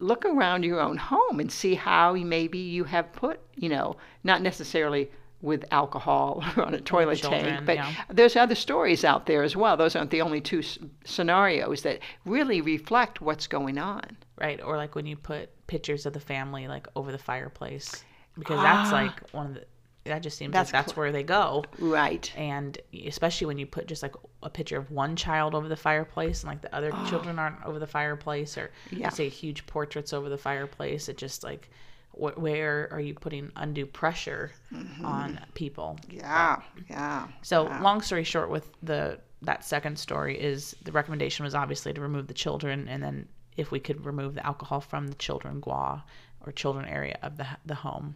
look 0.00 0.24
around 0.24 0.64
your 0.64 0.80
own 0.80 0.96
home 0.96 1.40
and 1.40 1.50
see 1.50 1.74
how 1.74 2.14
maybe 2.14 2.58
you 2.58 2.84
have 2.84 3.12
put, 3.12 3.40
you 3.56 3.68
know, 3.68 3.96
not 4.24 4.42
necessarily 4.42 5.10
with 5.40 5.64
alcohol 5.70 6.42
or 6.56 6.64
on 6.66 6.74
a 6.74 6.80
toilet 6.80 7.16
children, 7.18 7.44
tank, 7.44 7.66
but 7.66 7.76
yeah. 7.76 7.92
there's 8.10 8.34
other 8.36 8.54
stories 8.54 9.04
out 9.04 9.26
there 9.26 9.42
as 9.42 9.54
well. 9.56 9.76
Those 9.76 9.94
aren't 9.96 10.10
the 10.10 10.20
only 10.20 10.40
two 10.40 10.60
s- 10.60 10.78
scenarios 11.04 11.82
that 11.82 12.00
really 12.24 12.60
reflect 12.60 13.20
what's 13.20 13.46
going 13.46 13.78
on. 13.78 14.16
Right. 14.40 14.60
Or 14.62 14.76
like 14.76 14.94
when 14.94 15.06
you 15.06 15.16
put 15.16 15.50
pictures 15.66 16.06
of 16.06 16.12
the 16.12 16.20
family 16.20 16.66
like 16.68 16.86
over 16.96 17.12
the 17.12 17.18
fireplace, 17.18 18.04
because 18.38 18.60
that's 18.62 18.90
Ah. 18.90 18.92
like 18.92 19.28
one 19.32 19.46
of 19.46 19.54
the. 19.54 19.64
That 20.04 20.22
just 20.22 20.38
seems 20.38 20.52
That's 20.52 20.68
like 20.72 20.84
that's 20.84 20.92
cl- 20.94 21.02
where 21.02 21.12
they 21.12 21.22
go. 21.22 21.64
Right. 21.78 22.32
and 22.36 22.78
especially 23.06 23.46
when 23.46 23.58
you 23.58 23.66
put 23.66 23.86
just 23.86 24.02
like 24.02 24.14
a 24.42 24.48
picture 24.48 24.78
of 24.78 24.90
one 24.90 25.16
child 25.16 25.54
over 25.54 25.68
the 25.68 25.76
fireplace 25.76 26.42
and 26.42 26.48
like 26.50 26.62
the 26.62 26.74
other 26.74 26.90
Oh. 26.94 27.06
children 27.10 27.38
aren't 27.38 27.62
over 27.64 27.78
the 27.78 27.86
fireplace 27.86 28.56
or 28.56 28.70
Yeah. 28.90 29.10
say 29.10 29.28
huge 29.28 29.66
portraits 29.66 30.12
over 30.14 30.28
the 30.28 30.38
fireplace 30.38 31.08
it 31.10 31.18
just 31.18 31.44
like 31.44 31.68
wh- 32.12 32.38
where 32.38 32.88
are 32.90 33.00
you 33.00 33.12
putting 33.14 33.52
undue 33.56 33.84
pressure 33.86 34.52
Mm-hmm. 34.72 35.04
on 35.04 35.40
people 35.54 35.98
Yeah. 36.08 36.62
Yeah. 36.88 37.28
so 37.42 37.64
long 37.82 38.00
story 38.00 38.24
short 38.24 38.48
with 38.48 38.70
the 38.82 39.18
that 39.42 39.64
second 39.64 39.98
story 39.98 40.38
is 40.40 40.74
the 40.84 40.92
recommendation 40.92 41.44
was 41.44 41.54
obviously 41.54 41.92
to 41.92 42.00
remove 42.00 42.28
the 42.28 42.34
children 42.34 42.88
and 42.88 43.02
then 43.02 43.28
if 43.58 43.70
we 43.70 43.78
could 43.80 44.06
remove 44.06 44.34
the 44.34 44.46
alcohol 44.46 44.80
from 44.80 45.08
the 45.08 45.14
children 45.16 45.60
gua 45.60 46.02
or 46.46 46.52
children 46.52 46.86
area 46.86 47.18
of 47.22 47.36
the 47.36 47.46
the 47.66 47.74
home 47.74 48.14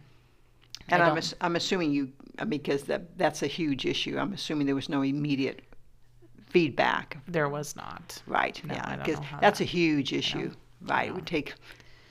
And 0.89 1.01
I'm, 1.01 1.17
ass- 1.17 1.33
I'm 1.41 1.55
assuming 1.55 1.91
you, 1.91 2.11
uh, 2.39 2.45
because 2.45 2.83
that, 2.83 3.17
that's 3.17 3.41
a 3.43 3.47
huge 3.47 3.85
issue, 3.85 4.17
I'm 4.17 4.33
assuming 4.33 4.65
there 4.65 4.75
was 4.75 4.89
no 4.89 5.01
immediate 5.01 5.61
feedback. 6.47 7.17
there 7.27 7.49
was 7.49 7.75
not 7.75 8.21
Right. 8.27 8.61
No, 8.65 8.75
yeah. 8.75 8.97
Because 8.97 9.19
that's 9.41 9.59
that- 9.59 9.63
a 9.63 9.67
huge 9.67 10.13
issue. 10.13 10.51
Right. 10.81 11.07
It 11.09 11.15
would 11.15 11.25
take, 11.25 11.53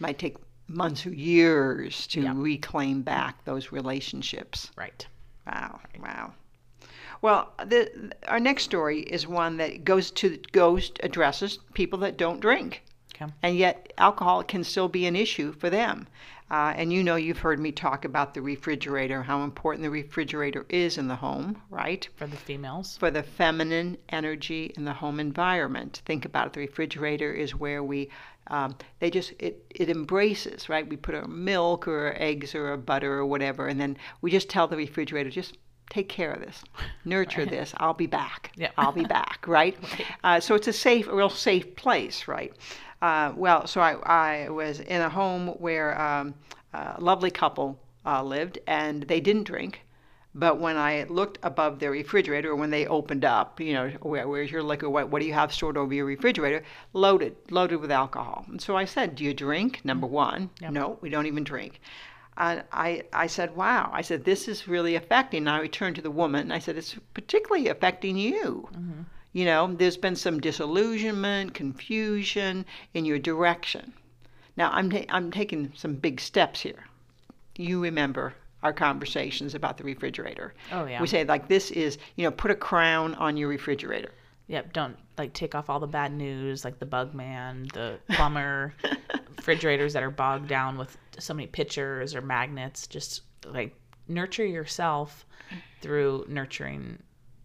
might 0.01 0.19
take 0.19 0.37
months 0.69 1.07
or 1.07 1.11
years 1.15 2.07
to 2.09 2.23
Yeah. 2.23 2.33
reclaim 2.35 3.03
back 3.03 3.45
those 3.45 3.73
relationships. 3.73 4.71
right 4.77 5.07
Wow, 5.47 5.81
wow. 6.01 6.33
Well, 7.21 7.53
the, 7.67 8.13
our 8.29 8.41
next 8.41 8.63
story 8.65 9.01
is 9.01 9.27
one 9.27 9.57
that 9.59 9.85
goes 9.85 10.11
to 10.13 10.39
goes 10.53 10.91
addresses 11.03 11.59
people 11.75 11.99
that 12.01 12.17
don't 12.17 12.41
drink. 12.41 12.83
Okay. 13.23 13.33
And 13.43 13.57
yet, 13.57 13.93
alcohol 13.99 14.43
can 14.43 14.65
still 14.65 14.89
be 14.89 15.07
an 15.07 15.17
issue 15.17 15.53
for 15.53 15.71
them. 15.71 16.07
Uh, 16.53 16.75
and 16.77 16.93
you 16.93 17.03
know, 17.03 17.17
you've 17.17 17.39
heard 17.39 17.59
me 17.59 17.73
talk 17.73 18.05
about 18.05 18.35
the 18.35 18.43
refrigerator, 18.43 19.23
how 19.23 19.43
important 19.43 19.83
the 19.83 19.91
refrigerator 19.91 20.67
is 20.69 20.99
in 20.99 21.09
the 21.09 21.17
home, 21.17 21.57
right? 21.71 22.07
For 22.17 22.27
the 22.27 22.37
females. 22.37 22.99
For 22.99 23.11
the 23.11 23.23
feminine 23.23 23.97
energy 24.11 24.71
in 24.77 24.85
the 24.85 24.93
home 24.93 25.19
environment. 25.19 26.03
Think 26.05 26.27
about 26.27 26.49
it. 26.49 26.53
The 26.53 26.61
refrigerator 26.61 27.33
is 27.33 27.55
where 27.55 27.83
we, 27.83 28.11
um, 28.49 28.77
they 28.99 29.11
just, 29.11 29.33
it, 29.39 29.65
it 29.71 29.89
embraces, 29.89 30.69
right? 30.69 30.87
We 30.87 30.97
put 30.97 31.15
our 31.15 31.27
milk 31.27 31.89
or 31.89 32.09
our 32.09 32.17
eggs 32.19 32.55
or 32.55 32.67
our 32.67 32.77
butter 32.77 33.15
or 33.15 33.25
whatever, 33.25 33.67
and 33.67 33.81
then 33.81 33.97
we 34.21 34.31
just 34.31 34.51
tell 34.51 34.69
the 34.69 34.77
refrigerator, 34.77 35.31
just 35.31 35.57
take 35.89 36.11
care 36.11 36.33
of 36.33 36.41
this, 36.41 36.63
nurture 37.07 37.47
this. 37.47 37.73
I'll 37.79 37.95
be 37.95 38.07
back. 38.07 38.53
Yeah. 38.57 38.73
I'll 38.77 38.93
be 38.93 39.05
back. 39.05 39.39
Right. 39.47 39.77
Uh, 40.23 40.41
so 40.41 40.55
it's 40.55 40.69
a 40.69 40.73
safe, 40.73 41.09
a 41.09 41.15
real 41.15 41.31
safe 41.31 41.77
place. 41.77 42.29
Right. 42.29 42.53
Uh, 43.03 43.33
well, 43.37 43.67
so 43.67 43.81
I, 43.81 43.95
I 44.45 44.49
was 44.49 44.81
in 44.81 45.01
a 45.03 45.09
home 45.09 45.49
where 45.59 46.01
um, 46.01 46.35
a 46.73 47.01
lovely 47.01 47.31
couple 47.33 47.79
uh, 48.07 48.23
lived, 48.23 48.59
and 48.67 49.03
they 49.03 49.21
didn't 49.21 49.45
drink. 49.45 49.83
But 50.35 50.59
when 50.59 50.77
I 50.79 51.05
looked 51.05 51.39
above 51.43 51.79
their 51.79 51.91
refrigerator, 51.91 52.57
when 52.57 52.71
they 52.71 52.87
opened 52.87 53.25
up, 53.25 53.61
you 53.61 53.75
know, 53.75 53.91
where, 54.01 54.27
where's 54.27 54.51
your 54.51 54.63
liquor? 54.63 54.89
What, 54.89 55.11
what 55.11 55.21
do 55.21 55.27
you 55.27 55.35
have 55.35 55.53
stored 55.53 55.77
over 55.77 55.93
your 55.93 56.07
refrigerator? 56.07 56.65
Loaded, 56.95 57.37
loaded 57.51 57.81
with 57.81 57.91
alcohol. 57.91 58.47
And 58.49 58.63
so 58.63 58.75
I 58.75 58.87
said, 58.87 59.17
Do 59.17 59.25
you 59.25 59.35
drink? 59.35 59.85
Number 59.85 60.07
one, 60.07 60.49
Yep. 60.61 60.73
no, 60.73 60.99
we 61.03 61.11
don't 61.11 61.27
even 61.27 61.45
drink. 61.45 61.81
And 62.39 62.63
I, 62.73 63.03
I 63.13 63.27
said, 63.27 63.55
wow. 63.55 63.91
I 63.93 64.01
said, 64.01 64.25
this 64.25 64.49
is 64.49 64.67
really 64.67 64.95
affecting. 64.95 65.41
And 65.47 65.51
I 65.51 65.67
turned 65.67 65.97
to 65.97 66.03
the 66.03 66.11
woman 66.11 66.41
and 66.41 66.53
I 66.53 66.61
said, 66.61 66.79
it's 66.79 66.97
particularly 67.13 67.69
affecting 67.69 68.17
you. 68.17 68.69
You 69.33 69.45
know, 69.47 69.75
there's 69.75 69.97
been 69.97 70.17
some 70.17 70.41
disillusionment, 70.41 71.55
confusion 71.55 72.67
in 72.95 73.05
your 73.05 73.19
direction. 73.19 73.93
Now, 74.57 74.71
I'm, 74.73 74.91
ta- 74.91 75.07
I'm 75.09 75.31
taking 75.31 75.73
some 75.75 75.95
big 75.95 76.21
steps 76.21 76.61
here. 76.61 76.85
You 77.57 77.83
remember 77.83 78.35
our 78.63 78.73
conversations 78.73 79.55
about 79.55 79.79
the 79.79 79.85
refrigerator. 79.85 80.55
Oh, 80.71 80.85
yeah. 80.85 81.01
We 81.01 81.07
say, 81.07 81.25
like, 81.25 81.49
this 81.49 81.71
is, 81.71 81.99
you 82.17 82.25
know, 82.25 82.31
put 82.31 82.51
a 82.51 82.55
crown 82.55 83.15
on 83.15 83.37
your 83.37 83.49
refrigerator. 83.49 84.13
Yep. 84.49 84.73
Don't 84.73 84.97
like 85.19 85.33
take 85.33 85.55
off 85.55 85.71
all 85.71 85.81
the 85.81 85.87
bad 85.87 86.13
news, 86.13 86.65
like 86.65 86.79
the 86.79 86.87
bug 86.87 87.15
man, 87.15 87.67
the 87.73 87.99
plumber, 88.11 88.75
refrigerators 89.37 89.93
that 89.95 90.03
are 90.03 90.11
bogged 90.11 90.49
down 90.49 90.77
with 90.77 90.97
so 91.19 91.33
many 91.33 91.47
pictures 91.47 92.15
or 92.15 92.21
magnets. 92.21 92.87
Just 92.87 93.23
like 93.47 93.75
nurture 94.09 94.45
yourself 94.45 95.25
through 95.81 96.27
nurturing. 96.29 97.03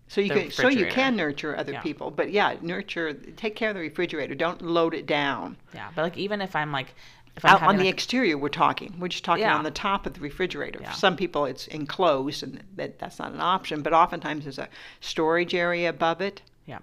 So 0.09 0.21
you 0.21 0.29
can, 0.29 0.51
so 0.51 0.69
you 0.69 0.85
can 0.85 1.15
nurture 1.15 1.57
other 1.57 1.73
Yeah. 1.73 1.81
people, 1.81 2.11
but 2.11 2.31
yeah, 2.31 2.55
nurture. 2.61 3.13
Take 3.13 3.55
care 3.55 3.69
of 3.69 3.75
the 3.75 3.81
refrigerator. 3.81 4.35
Don't 4.35 4.61
load 4.61 4.93
it 4.93 5.05
down. 5.05 5.57
Yeah. 5.73 5.89
But 5.95 6.03
like 6.03 6.17
even 6.17 6.41
if 6.41 6.55
I'm 6.55 6.71
like, 6.71 6.93
if 7.35 7.45
I'm 7.45 7.55
Out 7.55 7.63
on 7.63 7.77
the 7.77 7.87
exterior, 7.87 8.35
we're 8.37 8.49
talking. 8.49 8.95
We're 8.97 9.09
just 9.09 9.23
talking 9.23 9.43
Yeah. 9.43 9.55
on 9.55 9.63
the 9.63 9.69
top 9.69 10.07
of 10.07 10.13
the 10.15 10.21
refrigerator. 10.21 10.79
Yeah. 10.81 10.91
For 10.91 10.97
some 10.97 11.15
people, 11.15 11.45
it's 11.45 11.67
enclosed, 11.67 12.41
and 12.41 12.63
that, 12.77 12.97
that's 12.97 13.19
not 13.19 13.31
an 13.31 13.41
option. 13.41 13.83
But 13.83 13.93
oftentimes, 13.93 14.45
there's 14.45 14.57
a 14.57 14.69
storage 15.01 15.53
area 15.53 15.89
above 15.89 16.19
it. 16.19 16.41
Yeah. 16.67 16.79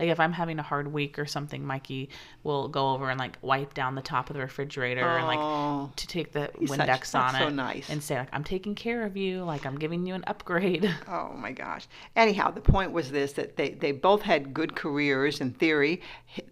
Like 0.00 0.08
if 0.08 0.18
I'm 0.18 0.32
having 0.32 0.58
a 0.58 0.62
hard 0.64 0.92
week 0.92 1.16
or 1.16 1.24
something, 1.24 1.64
Mikey 1.64 2.10
will 2.42 2.66
go 2.66 2.90
over 2.90 3.08
and 3.08 3.20
like 3.20 3.38
wipe 3.40 3.72
down 3.72 3.94
the 3.94 4.02
top 4.02 4.30
of 4.30 4.34
the 4.34 4.40
refrigerator 4.42 5.00
and 5.00 5.24
Oh. 5.24 5.26
like 5.86 5.94
to 5.96 6.06
take 6.08 6.32
the 6.32 6.50
He's 6.58 6.70
such- 6.70 6.80
Windex 6.80 7.14
on 7.14 7.32
that's 7.32 7.34
it 7.36 7.38
so 7.38 7.48
nice. 7.50 7.88
and 7.88 8.02
say 8.02 8.18
like 8.18 8.28
I'm 8.32 8.42
taking 8.42 8.74
care 8.74 9.04
of 9.04 9.16
you, 9.16 9.44
like 9.44 9.64
I'm 9.64 9.78
giving 9.78 10.04
you 10.06 10.14
an 10.14 10.24
upgrade. 10.26 10.92
Oh 11.08 11.32
my 11.36 11.52
gosh. 11.52 11.86
Anyhow, 12.16 12.50
the 12.50 12.60
point 12.60 12.90
was 12.92 13.10
this 13.12 13.32
that 13.34 13.56
they, 13.56 13.70
they 13.70 13.92
both 13.92 14.22
had 14.22 14.52
good 14.52 14.74
careers 14.74 15.40
in 15.40 15.52
theory. 15.52 16.02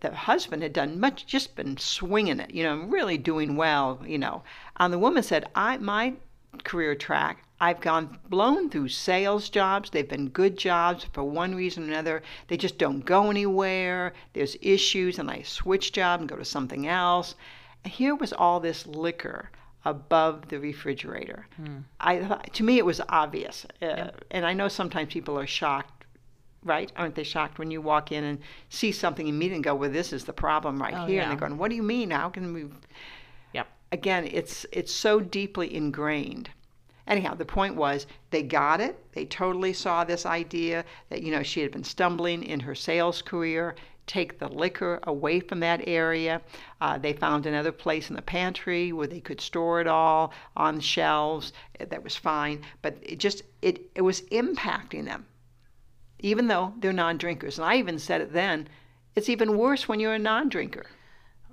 The 0.01 0.14
husband 0.14 0.62
had 0.62 0.72
done 0.72 1.01
much, 1.01 1.27
just 1.27 1.57
been 1.57 1.77
swinging 1.77 2.38
it, 2.40 2.55
you 2.55 2.62
know, 2.62 2.77
really 2.87 3.18
doing 3.18 3.57
well, 3.57 4.01
you 4.07 4.18
know. 4.18 4.44
And 4.77 4.92
the 4.92 4.99
woman 4.99 5.22
said, 5.25 5.46
I, 5.57 5.77
my 5.79 6.14
career 6.64 6.95
track, 6.95 7.42
I've 7.61 7.81
gone 7.81 8.19
blown 8.29 8.69
through 8.69 8.88
sales 8.88 9.49
jobs. 9.49 9.90
They've 9.90 10.09
been 10.09 10.29
good 10.29 10.59
jobs 10.59 11.05
for 11.12 11.25
one 11.25 11.55
reason 11.55 11.85
or 11.85 11.87
another. 11.92 12.23
They 12.49 12.57
just 12.57 12.77
don't 12.77 13.05
go 13.05 13.31
anywhere. 13.31 14.12
There's 14.35 14.57
issues, 14.61 15.19
and 15.19 15.31
I 15.31 15.42
switch 15.42 15.92
job 15.92 16.21
and 16.21 16.29
go 16.29 16.37
to 16.37 16.45
something 16.45 16.87
else. 16.87 17.35
And 17.85 17.92
here 17.92 18.14
was 18.14 18.33
all 18.33 18.61
this 18.61 18.87
liquor 18.87 19.51
above 19.87 20.49
the 20.49 20.59
refrigerator. 20.59 21.47
I 22.01 22.16
to 22.53 22.64
me 22.64 22.77
it 22.79 22.85
was 22.85 23.01
obvious, 23.09 23.64
uh, 23.81 24.11
and 24.31 24.45
I 24.45 24.53
know 24.53 24.69
sometimes 24.69 25.12
people 25.12 25.38
are 25.38 25.47
shocked, 25.47 26.05
right? 26.64 26.90
Aren't 26.97 27.14
they 27.14 27.23
shocked 27.23 27.59
when 27.59 27.71
you 27.71 27.81
walk 27.81 28.11
in 28.12 28.25
and 28.25 28.38
see 28.69 28.90
something 28.92 29.29
immediately 29.29 29.57
and 29.57 29.64
go, 29.64 29.75
"Well, 29.77 29.90
this 29.90 30.12
is 30.12 30.25
the 30.25 30.33
problem 30.33 30.83
right 30.83 30.95
Oh, 30.95 31.07
here," 31.07 31.23
and 31.23 31.31
they're 31.31 31.38
going, 31.38 31.57
"What 31.57 31.71
do 31.71 31.77
you 31.77 31.85
mean? 31.85 32.11
How 32.11 32.29
can 32.29 32.53
we?" 32.53 32.64
Again, 33.97 34.29
it's 34.31 34.67
it's 34.73 34.93
so 34.93 35.21
deeply 35.21 35.75
ingrained. 35.75 36.51
Anyhow, 37.07 37.33
the 37.35 37.47
point 37.47 37.77
was 37.77 38.07
they 38.29 38.43
got 38.43 38.79
it. 38.79 39.11
They 39.13 39.25
totally 39.25 39.73
saw 39.73 40.05
this 40.05 40.27
idea 40.27 40.85
that 41.09 41.23
you 41.23 41.33
know 41.33 41.43
she 41.43 41.63
had 41.63 41.73
been 41.73 41.83
stumbling 41.83 42.43
in 42.43 42.61
her 42.61 42.75
sales 42.75 43.23
career. 43.23 43.75
Take 44.07 44.39
the 44.39 44.49
liquor 44.49 45.01
away 45.05 45.41
from 45.41 45.61
that 45.61 45.81
area. 45.89 46.43
Uh, 46.79 46.99
they 46.99 47.15
found 47.15 47.47
another 47.47 47.73
place 47.73 48.11
in 48.11 48.17
the 48.17 48.21
pantry 48.21 48.93
where 48.93 49.07
they 49.07 49.21
could 49.21 49.41
store 49.41 49.81
it 49.81 49.87
all 49.87 50.31
on 50.55 50.79
shelves. 50.79 51.55
That 51.81 52.05
was 52.05 52.17
fine, 52.17 52.67
but 52.83 52.99
it 53.03 53.19
just 53.19 53.45
it 53.63 53.91
it 53.95 54.03
was 54.03 54.21
impacting 54.31 55.07
them, 55.07 55.25
even 56.19 56.49
though 56.49 56.75
they're 56.81 56.93
non-drinkers. 56.93 57.57
And 57.57 57.65
I 57.65 57.77
even 57.77 57.99
said 57.99 58.21
it 58.21 58.35
then. 58.35 58.69
It's 59.15 59.31
even 59.31 59.57
worse 59.57 59.89
when 59.89 60.01
you're 60.01 60.13
a 60.13 60.19
non-drinker 60.19 60.85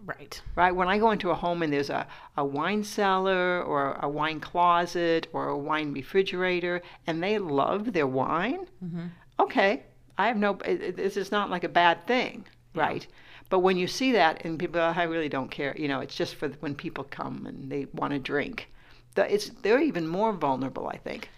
Right. 0.06 0.42
right? 0.56 0.76
When 0.76 0.90
I 0.90 0.98
go 0.98 1.12
into 1.12 1.30
a 1.30 1.36
home 1.36 1.62
and 1.64 1.72
there's 1.72 1.90
a, 1.90 2.06
a 2.36 2.44
wine 2.44 2.84
cellar 2.84 3.62
or 3.64 3.94
a 4.02 4.10
wine 4.10 4.40
closet 4.40 5.28
or 5.32 5.48
a 5.48 5.58
wine 5.58 5.94
refrigerator 5.94 6.82
and 7.08 7.24
they 7.24 7.38
love 7.38 7.94
their 7.94 8.08
wine, 8.08 8.68
mm-hmm. 8.84 9.06
okay, 9.40 9.84
I 10.18 10.28
have 10.28 10.38
no, 10.38 10.54
this 10.54 11.16
is 11.16 11.32
not 11.32 11.50
like 11.50 11.64
a 11.64 11.70
bad 11.70 12.06
thing, 12.06 12.46
right? 12.76 13.08
But 13.50 13.60
when 13.60 13.78
you 13.78 13.88
see 13.88 14.12
that 14.14 14.44
and 14.46 14.60
people, 14.60 14.82
"Oh, 14.82 14.94
I 14.96 15.04
really 15.04 15.30
don't 15.30 15.52
care, 15.52 15.76
you 15.78 15.88
know, 15.88 16.00
it's 16.00 16.16
just 16.16 16.36
for 16.36 16.50
when 16.60 16.76
people 16.76 17.04
come 17.04 17.46
and 17.46 17.72
they 17.72 17.86
want 17.94 18.12
to 18.12 18.20
drink. 18.20 18.70
It's, 19.16 19.50
they're 19.62 19.82
even 19.82 20.08
more 20.08 20.34
vulnerable, 20.34 20.88
I 20.88 20.98
think, 20.98 21.30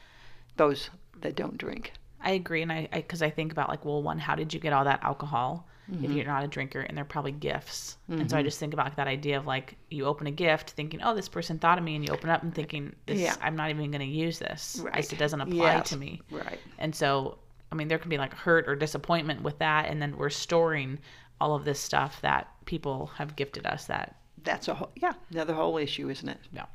those 0.55 0.89
that 1.21 1.35
don't 1.35 1.57
drink. 1.57 1.91
I 2.21 2.31
agree, 2.31 2.61
and 2.61 2.71
I 2.71 2.87
because 2.91 3.21
I, 3.21 3.29
think 3.29 3.51
about 3.51 3.69
like, 3.69 3.85
well, 3.85 4.01
one, 4.01 4.17
how 4.17 4.33
did 4.35 4.53
you 4.53 4.59
get 4.59 4.73
all 4.73 4.85
that 4.85 5.03
alcohol 5.03 5.67
if 5.87 5.93
Mm-hmm. 5.95 6.11
you're 6.13 6.25
not 6.25 6.43
a 6.43 6.47
drinker? 6.47 6.81
And 6.81 6.97
they're 6.97 7.05
probably 7.05 7.31
gifts, 7.31 7.97
and 8.09 8.29
so 8.29 8.37
I 8.37 8.43
just 8.43 8.59
think 8.59 8.73
about 8.73 8.95
that 8.95 9.07
idea 9.07 9.37
of 9.37 9.45
like 9.45 9.75
you 9.89 10.05
open 10.05 10.27
a 10.27 10.31
gift 10.31 10.71
thinking, 10.71 11.01
oh, 11.03 11.13
this 11.15 11.29
person 11.29 11.59
thought 11.59 11.77
of 11.77 11.83
me, 11.83 11.95
and 11.95 12.05
you 12.07 12.13
open 12.13 12.29
up 12.29 12.43
and 12.43 12.53
thinking, 12.53 12.95
this, 13.05 13.19
Yeah. 13.19 13.35
I'm 13.41 13.55
not 13.55 13.69
even 13.69 13.91
going 13.91 13.99
to 14.01 14.05
use 14.05 14.39
this. 14.39 14.81
Right. 14.83 15.11
It 15.11 15.17
doesn't 15.19 15.41
apply 15.41 15.55
Yes. 15.75 15.89
to 15.89 15.97
me. 15.97 16.21
Right. 16.31 16.59
And 16.79 16.95
so, 16.95 17.37
I 17.71 17.75
mean, 17.75 17.87
there 17.87 17.97
can 17.99 18.09
be 18.09 18.17
like 18.17 18.33
hurt 18.33 18.67
or 18.67 18.75
disappointment 18.75 19.41
with 19.43 19.57
that, 19.59 19.87
and 19.89 20.01
then 20.01 20.17
we're 20.17 20.29
storing 20.29 20.99
all 21.41 21.53
of 21.55 21.65
this 21.65 21.79
stuff 21.79 22.19
that 22.21 22.47
people 22.65 23.07
have 23.15 23.35
gifted 23.35 23.65
us 23.65 23.85
that 23.85 24.15
That's 24.43 24.67
a 24.69 24.73
whole, 24.73 24.91
yeah, 24.95 25.13
another 25.31 25.53
whole 25.53 25.77
issue, 25.77 26.09
isn't 26.09 26.29
it? 26.29 26.39
yeah. 26.53 26.65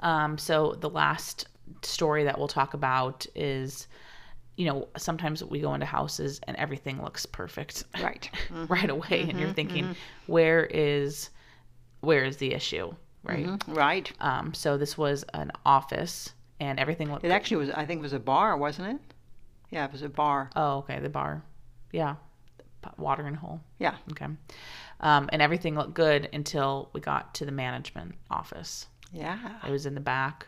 Um, 0.00 0.38
so 0.38 0.74
the 0.80 0.90
last 0.90 1.46
story 1.82 2.24
that 2.24 2.38
we'll 2.38 2.48
talk 2.48 2.74
about 2.74 3.26
is, 3.34 3.86
you 4.56 4.66
know, 4.66 4.88
sometimes 4.96 5.42
we 5.42 5.60
go 5.60 5.72
into 5.74 5.86
houses 5.86 6.40
and 6.46 6.56
everything 6.58 7.02
looks 7.02 7.24
perfect 7.26 7.84
Right. 8.02 8.30
right 8.68 8.90
away, 8.90 9.22
and 9.28 9.40
you're 9.40 9.52
thinking, 9.52 9.96
where 10.26 10.66
is, 10.66 11.30
where 12.00 12.24
is 12.24 12.36
the 12.36 12.52
issue, 12.52 12.94
right? 13.24 13.48
Right. 13.66 14.12
Um, 14.20 14.52
so 14.54 14.76
this 14.76 14.98
was 14.98 15.24
an 15.34 15.52
office, 15.64 16.32
and 16.60 16.78
everything 16.78 17.10
looked. 17.10 17.24
It 17.24 17.30
actually 17.30 17.58
was, 17.58 17.70
I 17.70 17.86
think 17.86 18.00
it 18.00 18.02
was 18.02 18.12
a 18.12 18.20
bar, 18.20 18.56
wasn't 18.56 18.88
it? 18.94 19.00
Yeah, 19.70 19.86
it 19.86 19.92
was 19.92 20.02
a 20.02 20.08
bar. 20.08 20.50
oh, 20.54 20.78
okay, 20.78 21.00
the 21.00 21.08
bar, 21.08 21.42
yeah, 21.92 22.16
watering 22.98 23.34
hole. 23.34 23.60
Yeah. 23.78 23.94
Okay. 24.10 24.26
Um, 25.00 25.30
and 25.32 25.40
everything 25.40 25.74
looked 25.74 25.94
good 25.94 26.28
until 26.32 26.90
we 26.92 27.00
got 27.00 27.34
to 27.36 27.46
the 27.46 27.52
management 27.52 28.14
office. 28.30 28.86
Yeah. 29.12 29.38
It 29.66 29.70
was 29.70 29.86
in 29.86 29.94
the 29.94 30.00
back, 30.00 30.46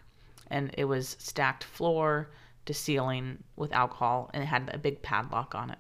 and 0.51 0.73
it 0.77 0.85
was 0.85 1.17
stacked 1.19 1.65
floor 1.65 2.31
to 2.67 2.75
ceiling 2.75 3.43
with 3.57 3.73
alcohol, 3.73 4.31
and 4.33 4.43
it 4.43 4.47
had 4.47 4.71
a 4.73 4.79
big 4.79 5.03
padlock 5.03 5.55
on 5.55 5.71
it. 5.71 5.79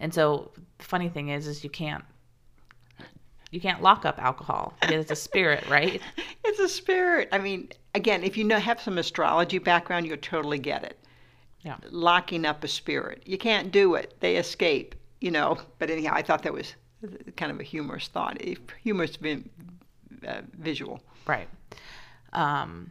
And 0.00 0.12
so 0.12 0.50
the 0.78 0.84
funny 0.84 1.08
thing 1.08 1.28
is, 1.28 1.46
is 1.46 1.64
you 1.64 1.70
can't 1.70 2.04
you 3.50 3.60
can't 3.60 3.82
lock 3.82 4.04
up 4.04 4.18
alcohol 4.18 4.74
because 4.80 5.00
it's 5.00 5.10
a 5.10 5.16
spirit, 5.16 5.66
right? 5.68 6.00
It's 6.44 6.60
a 6.60 6.68
spirit. 6.68 7.28
I 7.30 7.38
mean, 7.38 7.68
again, 7.94 8.24
if 8.24 8.38
you 8.38 8.44
know 8.44 8.58
have 8.58 8.80
some 8.80 8.96
astrology 8.96 9.58
background, 9.58 10.06
you'll 10.06 10.16
totally 10.16 10.58
get 10.58 10.82
it. 10.82 10.98
Yeah. 11.60 11.76
Locking 11.90 12.46
up 12.46 12.64
a 12.64 12.68
spirit. 12.68 13.22
You 13.26 13.36
can't 13.36 13.70
do 13.70 13.96
it. 13.96 14.16
They 14.20 14.36
escape, 14.36 14.94
you 15.20 15.30
know. 15.30 15.58
But 15.78 15.90
anyhow, 15.90 16.12
I 16.14 16.22
thought 16.22 16.42
that 16.44 16.54
was 16.54 16.74
kind 17.36 17.52
of 17.52 17.60
a 17.60 17.62
humorous 17.62 18.08
thought, 18.08 18.40
a 18.40 18.56
humorous 18.82 19.16
vi- 19.16 19.44
uh, 20.26 20.40
visual. 20.54 21.02
Right. 21.26 21.48
Um, 22.32 22.90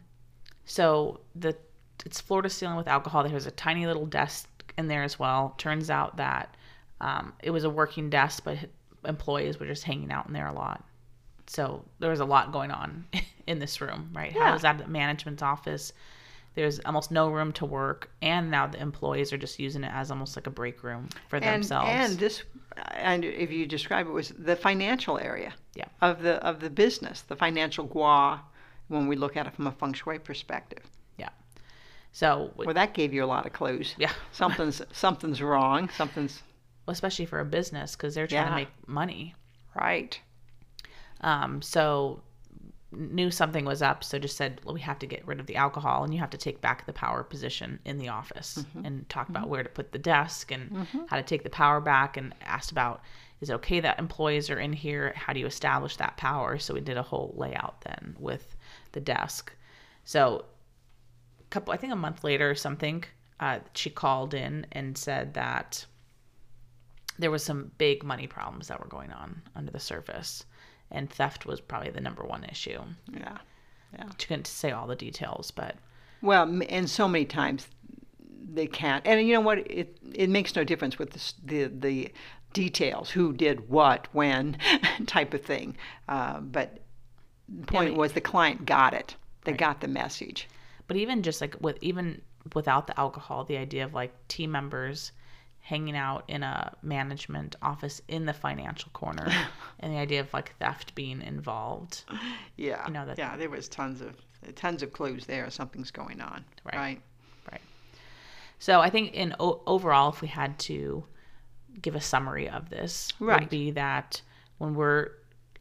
so 0.64 1.20
the 1.34 1.56
it's 2.04 2.20
floor 2.20 2.42
to 2.42 2.50
ceiling 2.50 2.76
with 2.76 2.88
alcohol. 2.88 3.22
There's 3.24 3.46
a 3.46 3.50
tiny 3.50 3.86
little 3.86 4.06
desk 4.06 4.48
in 4.76 4.88
there 4.88 5.02
as 5.02 5.18
well. 5.18 5.54
Turns 5.58 5.90
out 5.90 6.16
that 6.16 6.54
um, 7.00 7.32
it 7.42 7.50
was 7.50 7.64
a 7.64 7.70
working 7.70 8.10
desk, 8.10 8.42
but 8.44 8.58
employees 9.04 9.58
were 9.58 9.66
just 9.66 9.84
hanging 9.84 10.10
out 10.10 10.26
in 10.26 10.32
there 10.32 10.48
a 10.48 10.52
lot. 10.52 10.84
So 11.46 11.84
there 11.98 12.10
was 12.10 12.20
a 12.20 12.24
lot 12.24 12.52
going 12.52 12.70
on 12.70 13.06
in 13.46 13.58
this 13.58 13.80
room, 13.80 14.10
right? 14.12 14.32
Yeah. 14.34 14.50
I 14.50 14.52
was 14.52 14.64
at 14.64 14.78
the 14.78 14.86
management's 14.86 15.42
office. 15.42 15.92
There's 16.54 16.80
almost 16.80 17.10
no 17.10 17.30
room 17.30 17.52
to 17.52 17.64
work, 17.66 18.10
and 18.20 18.50
now 18.50 18.66
the 18.66 18.80
employees 18.80 19.32
are 19.32 19.36
just 19.36 19.58
using 19.60 19.84
it 19.84 19.92
as 19.94 20.10
almost 20.10 20.34
like 20.34 20.48
a 20.48 20.50
break 20.50 20.82
room 20.82 21.08
for 21.28 21.36
and, 21.36 21.44
themselves. 21.44 21.88
And 21.88 22.18
this, 22.18 22.42
and 22.94 23.24
if 23.24 23.52
you 23.52 23.64
describe 23.64 24.06
it, 24.08 24.10
was 24.10 24.30
the 24.36 24.56
financial 24.56 25.18
area 25.18 25.54
Yeah. 25.74 25.84
of 26.00 26.22
the 26.22 26.44
of 26.44 26.58
the 26.58 26.70
business, 26.70 27.22
the 27.22 27.36
financial 27.36 27.84
gua, 27.84 28.42
when 28.88 29.06
we 29.06 29.14
look 29.14 29.36
at 29.36 29.46
it 29.46 29.54
from 29.54 29.68
a 29.68 29.72
feng 29.72 29.92
shui 29.92 30.18
perspective. 30.18 30.82
So 32.12 32.52
Well, 32.56 32.74
that 32.74 32.94
gave 32.94 33.12
you 33.12 33.24
a 33.24 33.26
lot 33.26 33.46
of 33.46 33.52
clues. 33.52 33.94
yeah, 33.98 34.12
Something's 34.32 34.82
something's 34.92 35.40
wrong. 35.40 35.88
Something's 35.90 36.42
well, 36.86 36.92
especially 36.92 37.26
for 37.26 37.40
a 37.40 37.44
business 37.44 37.94
because 37.94 38.14
they're 38.14 38.26
trying 38.26 38.44
Yeah. 38.44 38.50
to 38.50 38.54
make 38.54 38.88
money. 38.88 39.34
right. 39.74 40.18
Um, 41.20 41.60
so 41.62 42.22
knew 42.92 43.30
something 43.30 43.64
was 43.64 43.82
up, 43.82 44.02
so 44.02 44.18
just 44.18 44.36
said, 44.36 44.60
well, 44.64 44.74
we 44.74 44.80
have 44.80 44.98
to 44.98 45.06
get 45.06 45.26
rid 45.26 45.40
of 45.40 45.46
the 45.46 45.56
alcohol 45.56 46.04
and 46.04 46.14
you 46.14 46.20
have 46.20 46.30
to 46.30 46.38
take 46.38 46.60
back 46.60 46.86
the 46.86 46.92
power 46.92 47.22
position 47.22 47.78
in 47.84 47.98
the 47.98 48.08
office 48.08 48.58
mm-hmm. 48.58 48.86
and 48.86 49.08
talk 49.08 49.24
mm-hmm. 49.24 49.36
about 49.36 49.48
where 49.48 49.62
to 49.62 49.68
put 49.68 49.92
the 49.92 49.98
desk 49.98 50.50
and 50.50 50.70
mm-hmm. 50.70 51.00
how 51.08 51.16
to 51.16 51.22
take 51.22 51.42
the 51.42 51.50
power 51.50 51.80
back 51.80 52.16
and 52.16 52.34
asked 52.42 52.70
about 52.70 53.02
is 53.40 53.50
it 53.50 53.54
okay 53.54 53.80
that 53.80 53.98
employees 53.98 54.50
are 54.50 54.58
in 54.58 54.72
here? 54.72 55.12
How 55.14 55.32
do 55.32 55.38
you 55.38 55.46
establish 55.46 55.96
that 55.96 56.16
power? 56.16 56.58
So 56.58 56.74
we 56.74 56.80
did 56.80 56.96
a 56.96 57.02
whole 57.02 57.34
layout 57.36 57.82
then 57.82 58.16
with 58.18 58.56
the 58.92 59.00
desk. 59.00 59.52
So 60.04 60.46
couple 61.50 61.72
I 61.72 61.76
think 61.76 61.92
a 61.92 61.96
month 61.96 62.24
later 62.24 62.50
or 62.50 62.54
something, 62.54 63.04
uh, 63.40 63.60
she 63.74 63.90
called 63.90 64.34
in 64.34 64.66
and 64.72 64.96
said 64.98 65.34
that 65.34 65.84
there 67.18 67.30
was 67.30 67.44
some 67.44 67.72
big 67.78 68.04
money 68.04 68.26
problems 68.26 68.68
that 68.68 68.78
were 68.80 68.86
going 68.88 69.12
on 69.12 69.42
under 69.56 69.72
the 69.72 69.80
surface 69.80 70.44
and 70.90 71.10
theft 71.10 71.46
was 71.46 71.60
probably 71.60 71.90
the 71.90 72.00
number 72.00 72.22
one 72.24 72.44
issue 72.44 72.80
Yeah. 73.12 73.38
yeah. 73.92 74.04
she 74.18 74.26
couldn't 74.26 74.46
say 74.46 74.70
all 74.70 74.86
the 74.86 74.94
details 74.96 75.50
but 75.50 75.76
Well, 76.22 76.44
and 76.68 76.88
so 76.88 77.08
many 77.08 77.24
times 77.24 77.66
they 78.50 78.66
can't. 78.66 79.06
And 79.06 79.26
you 79.26 79.34
know 79.34 79.40
what? 79.42 79.58
It 79.70 79.98
it 80.14 80.30
makes 80.30 80.56
no 80.56 80.64
difference 80.64 80.98
with 80.98 81.10
the 81.10 81.34
the, 81.44 81.64
the 81.78 82.12
details, 82.54 83.10
who 83.10 83.32
did 83.34 83.68
what, 83.68 84.08
when, 84.12 84.56
type 85.06 85.34
of 85.34 85.42
thing. 85.42 85.76
Uh, 86.08 86.40
but 86.40 86.78
the 87.48 87.66
point 87.66 87.90
but- 87.90 87.98
was 88.00 88.12
the 88.14 88.22
client 88.22 88.64
got 88.64 88.94
it. 88.94 89.16
They 89.44 89.52
Right. 89.52 89.60
got 89.60 89.80
the 89.82 89.88
message. 89.88 90.48
But 90.88 90.96
even 90.96 91.22
just 91.22 91.40
like 91.40 91.54
with 91.60 91.78
even 91.80 92.20
without 92.54 92.86
the 92.88 92.98
alcohol 92.98 93.44
the 93.44 93.56
idea 93.56 93.84
of 93.84 93.94
like 93.94 94.12
team 94.28 94.50
members 94.50 95.12
hanging 95.60 95.96
out 95.96 96.24
in 96.28 96.42
a 96.42 96.72
management 96.82 97.54
office 97.62 98.00
in 98.08 98.24
the 98.26 98.32
financial 98.32 98.90
corner 98.94 99.30
and 99.80 99.92
the 99.92 99.98
idea 99.98 100.18
of 100.20 100.32
like 100.32 100.56
theft 100.58 100.94
being 100.94 101.20
involved 101.22 102.04
Yeah. 102.56 102.86
You 102.86 102.92
know, 102.94 103.04
that- 103.06 103.18
yeah, 103.18 103.36
there 103.36 103.50
was 103.50 103.68
tons 103.68 104.00
of 104.00 104.14
tons 104.54 104.82
of 104.82 104.92
clues 104.92 105.26
there. 105.26 105.50
Something's 105.50 105.90
going 105.90 106.20
on. 106.20 106.44
Right. 106.64 106.74
right? 106.76 107.00
right 107.52 107.60
so 108.58 108.80
i 108.80 108.88
think 108.90 109.12
in 109.14 109.34
o- 109.40 109.60
overall 109.66 110.10
if 110.10 110.20
we 110.22 110.28
had 110.28 110.58
to 110.60 111.04
give 111.82 111.94
a 111.94 112.00
summary 112.00 112.48
of 112.48 112.70
this 112.70 113.08
Right. 113.20 113.40
would 113.40 113.50
be 113.50 113.70
that 113.72 114.22
when 114.58 114.74
we're 114.74 115.10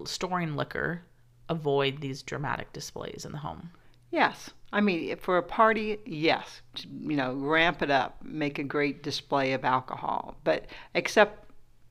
storing 0.05 0.55
liquor 0.55 1.01
avoid 1.49 2.01
these 2.01 2.23
dramatic 2.23 2.71
displays 2.73 3.25
in 3.25 3.31
the 3.33 3.37
home 3.39 3.71
Yes. 4.09 4.51
I 4.73 4.81
mean, 4.81 5.15
for 5.17 5.37
a 5.37 5.43
party, 5.43 5.97
yes. 6.05 6.61
You 6.83 7.15
know, 7.15 7.33
ramp 7.33 7.81
it 7.81 7.89
up, 7.89 8.17
make 8.23 8.59
a 8.59 8.63
great 8.63 9.01
display 9.01 9.53
of 9.53 9.63
alcohol. 9.63 10.35
But 10.43 10.65
except 10.93 11.49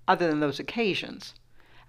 other 0.08 0.28
than 0.28 0.40
those 0.40 0.60
occasions. 0.60 1.34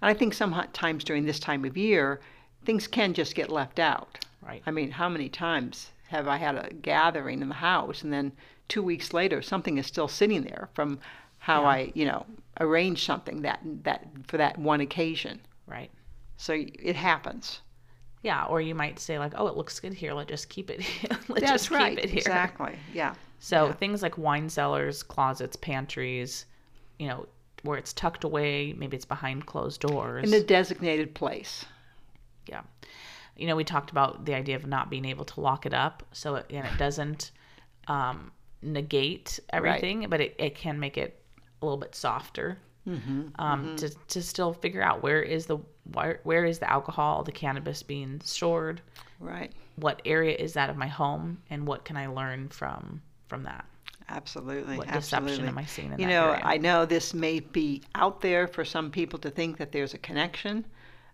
And 0.00 0.10
I 0.10 0.14
think 0.14 0.34
sometimes 0.34 1.04
during 1.04 1.24
this 1.24 1.38
time 1.38 1.64
of 1.64 1.76
year, 1.76 2.20
things 2.64 2.86
can 2.86 3.14
just 3.14 3.34
get 3.34 3.50
left 3.50 3.78
out. 3.78 4.18
right 4.42 4.62
I 4.66 4.70
mean, 4.70 4.90
how 4.90 5.08
many 5.08 5.28
times 5.28 5.90
have 6.08 6.26
I 6.26 6.36
had 6.36 6.56
a 6.56 6.72
gathering 6.74 7.42
in 7.42 7.48
the 7.48 7.54
house 7.56 8.02
and 8.02 8.12
then 8.12 8.32
two 8.66 8.82
weeks 8.82 9.12
later 9.12 9.42
something 9.42 9.78
is 9.78 9.86
still 9.86 10.08
sitting 10.08 10.42
there 10.42 10.68
from 10.74 11.00
how 11.38 11.64
I, 11.64 11.92
you 11.94 12.04
know, 12.04 12.26
arranged 12.60 13.04
something 13.04 13.42
that 13.42 13.60
that 13.84 14.06
for 14.26 14.36
that 14.38 14.58
one 14.58 14.80
occasion. 14.80 15.40
right 15.66 15.90
So 16.36 16.54
it 16.56 16.96
happens. 16.96 17.60
Yeah, 18.22 18.44
or 18.46 18.60
you 18.60 18.74
might 18.74 18.98
say 18.98 19.18
like, 19.18 19.32
"Oh, 19.36 19.46
it 19.46 19.56
looks 19.56 19.78
good 19.80 19.94
here. 19.94 20.12
Let's 20.12 20.28
just 20.30 20.48
keep 20.48 20.70
it. 20.70 20.80
Here. 20.82 21.10
Let's 21.28 21.40
That's 21.40 21.52
just 21.52 21.70
right. 21.70 21.96
keep 21.96 22.04
it 22.04 22.10
here." 22.10 22.18
Exactly. 22.18 22.76
Yeah. 22.92 23.14
So 23.38 23.66
Yeah. 23.66 23.72
things 23.74 24.02
like 24.02 24.18
wine 24.18 24.48
cellars, 24.48 25.02
closets, 25.02 25.56
pantries, 25.56 26.46
you 26.98 27.06
know, 27.06 27.26
where 27.62 27.78
it's 27.78 27.92
tucked 27.92 28.24
away, 28.24 28.72
maybe 28.72 28.96
it's 28.96 29.04
behind 29.04 29.46
closed 29.46 29.80
doors. 29.80 30.26
In 30.28 30.34
a 30.34 30.42
designated 30.44 31.14
place. 31.14 31.64
yeah, 32.48 32.62
you 33.36 33.46
know, 33.46 33.54
we 33.54 33.62
talked 33.64 33.90
about 33.90 34.24
the 34.24 34.34
idea 34.34 34.56
of 34.56 34.66
not 34.66 34.90
being 34.90 35.04
able 35.04 35.24
to 35.26 35.40
lock 35.40 35.64
it 35.66 35.74
up, 35.74 36.02
so 36.12 36.34
it, 36.36 36.46
and 36.50 36.66
it 36.66 36.76
doesn't 36.78 37.30
um, 37.86 38.32
negate 38.62 39.38
everything, 39.50 40.06
but 40.08 40.20
it, 40.20 40.34
it 40.38 40.54
can 40.56 40.80
make 40.80 40.98
it 40.98 41.22
a 41.62 41.64
little 41.64 41.78
bit 41.78 41.94
softer. 41.94 42.58
Mm-hmm. 42.86 43.28
um, 43.38 43.76
to 43.76 43.90
to 43.90 44.22
still 44.22 44.52
figure 44.54 44.82
out 44.82 45.02
where 45.02 45.22
is 45.22 45.46
the 45.46 45.58
where, 45.92 46.20
where 46.24 46.44
is 46.44 46.58
the 46.58 46.70
alcohol, 46.70 47.22
the 47.22 47.32
cannabis 47.32 47.82
being 47.82 48.20
stored, 48.24 48.80
Right. 49.20 49.52
what 49.76 50.00
area 50.04 50.36
is 50.36 50.52
that 50.54 50.70
of 50.70 50.76
my 50.76 50.86
home 50.86 51.38
and 51.50 51.66
what 51.66 51.84
can 51.84 51.96
I 51.96 52.06
learn 52.06 52.48
from 52.48 53.02
from 53.28 53.42
that? 53.44 53.64
Absolutely. 54.08 54.78
What 54.78 54.88
absolutely. 54.88 55.28
deception 55.32 55.48
am 55.48 55.58
I 55.58 55.64
seeing 55.66 55.92
in 55.92 55.98
you 55.98 56.06
that 56.06 56.12
know, 56.12 56.30
area? 56.30 56.42
I 56.44 56.56
know 56.56 56.86
this 56.86 57.12
may 57.12 57.40
be 57.40 57.82
out 57.94 58.20
there 58.22 58.46
for 58.46 58.64
some 58.64 58.90
people 58.90 59.18
to 59.18 59.28
think 59.30 59.58
that 59.58 59.70
there's 59.72 59.92
a 59.92 59.98
connection, 59.98 60.64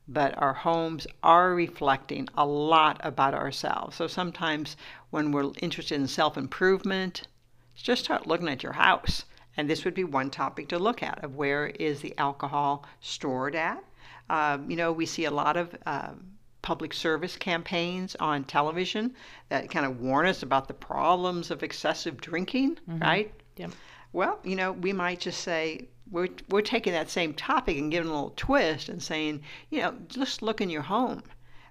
but 0.07 0.37
our 0.40 0.55
homes 0.55 1.07
are 1.24 1.55
reflecting 1.55 2.29
a 2.37 2.46
lot 2.46 3.00
about 3.03 3.35
ourselves. 3.35 3.96
So 3.96 4.07
sometimes 4.07 4.77
when 5.11 5.33
we're 5.33 5.50
interested 5.61 5.96
in 5.96 6.07
self 6.07 6.37
improvement, 6.37 7.27
just 7.74 8.05
start 8.05 8.29
looking 8.29 8.48
at 8.48 8.62
your 8.62 8.74
house. 8.74 9.24
And 9.56 9.68
this 9.68 9.84
would 9.84 9.94
be 9.94 10.04
one 10.04 10.30
topic 10.30 10.68
to 10.68 10.78
look 10.78 11.02
at 11.02 11.22
of 11.22 11.36
where 11.36 11.66
is 11.66 12.00
the 12.00 12.16
alcohol 12.18 12.84
stored 13.00 13.54
at. 13.54 13.82
Um, 14.30 14.70
you 14.70 14.76
know, 14.76 14.92
we 14.92 15.06
see 15.06 15.26
a 15.26 15.30
lot 15.30 15.56
of 15.56 15.74
um, 15.86 16.34
public 16.62 16.94
service 16.94 17.36
campaigns 17.36 18.16
on 18.16 18.42
television 18.44 19.14
that 19.50 19.70
kind 19.70 19.84
of 19.84 20.00
warn 20.00 20.26
us 20.26 20.42
about 20.42 20.66
the 20.66 20.74
problems 20.74 21.50
of 21.50 21.62
excessive 21.62 22.18
drinking, 22.20 22.78
right? 22.86 23.32
Yep. 23.56 23.72
Well, 24.14 24.40
you 24.44 24.56
know, 24.56 24.72
we 24.72 24.92
might 24.92 25.20
just 25.20 25.40
say 25.42 25.88
we're 26.10 26.28
we're 26.48 26.62
taking 26.62 26.92
that 26.94 27.10
same 27.10 27.34
topic 27.34 27.76
and 27.76 27.90
giving 27.90 28.08
a 28.08 28.14
little 28.14 28.32
twist 28.36 28.88
and 28.88 29.02
saying, 29.02 29.42
you 29.70 29.82
know, 29.82 29.94
just 30.08 30.40
look 30.40 30.60
in 30.60 30.70
your 30.70 30.82
home, 30.82 31.22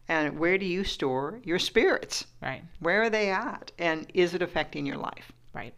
and 0.08 0.38
where 0.38 0.58
do 0.60 0.66
you 0.66 0.84
store 0.84 1.40
your 1.44 1.60
spirits? 1.60 2.28
Right. 2.42 2.64
Where 2.80 3.04
are 3.04 3.10
they 3.10 3.32
at, 3.32 3.72
and 3.80 4.06
is 4.14 4.34
it 4.34 4.42
affecting 4.42 4.86
your 4.86 4.98
life? 4.98 5.32
Right. 5.54 5.74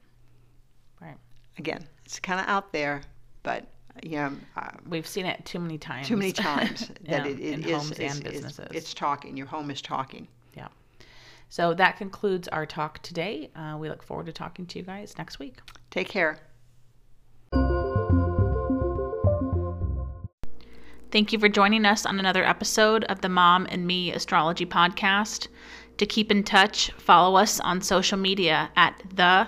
Right. 0.99 1.17
Again, 1.57 1.85
it's 2.05 2.19
kind 2.19 2.39
of 2.39 2.47
out 2.47 2.71
there, 2.73 3.01
but 3.43 3.65
you 4.03 4.17
know, 4.17 4.33
uh, 4.57 4.71
We've 4.89 5.07
seen 5.07 5.25
it 5.25 5.45
too 5.45 5.59
many 5.59 5.77
times. 5.77 6.07
too 6.07 6.17
many 6.17 6.31
times 6.49 6.87
that 6.89 7.25
Yeah, 7.25 7.25
it, 7.25 7.39
it 7.39 7.53
in 7.53 7.63
is- 7.63 7.71
homes 7.71 7.91
is- 7.91 7.99
and 8.17 8.27
is- 8.27 8.33
businesses. 8.33 8.67
it's 8.71 8.93
talking. 8.93 9.37
Your 9.37 9.47
home 9.47 9.71
is 9.71 9.81
talking. 9.81 10.27
yeah. 10.55 10.67
So 11.49 11.73
that 11.75 11.97
concludes 11.97 12.47
our 12.49 12.65
talk 12.65 12.99
today. 13.03 13.49
Uh, 13.55 13.77
we 13.79 13.87
look 13.87 14.03
forward 14.03 14.25
to 14.25 14.33
talking 14.33 14.65
to 14.65 14.79
you 14.79 14.83
guys 14.85 15.15
next 15.17 15.39
week. 15.39 15.59
Take 15.91 16.09
care. 16.09 16.39
Thank 21.11 21.31
you 21.31 21.39
for 21.39 21.47
joining 21.47 21.85
us 21.85 22.05
on 22.05 22.19
another 22.19 22.43
episode 22.43 23.05
of 23.05 23.21
the 23.21 23.29
Mom 23.29 23.67
and 23.69 23.87
Me 23.87 24.11
Astrology 24.11 24.65
Podcast. 24.65 25.47
To 25.97 26.05
keep 26.05 26.29
in 26.29 26.43
touch, 26.43 26.91
follow 26.97 27.37
us 27.37 27.61
on 27.61 27.79
social 27.81 28.17
media 28.17 28.69
at 28.75 29.01
the 29.15 29.47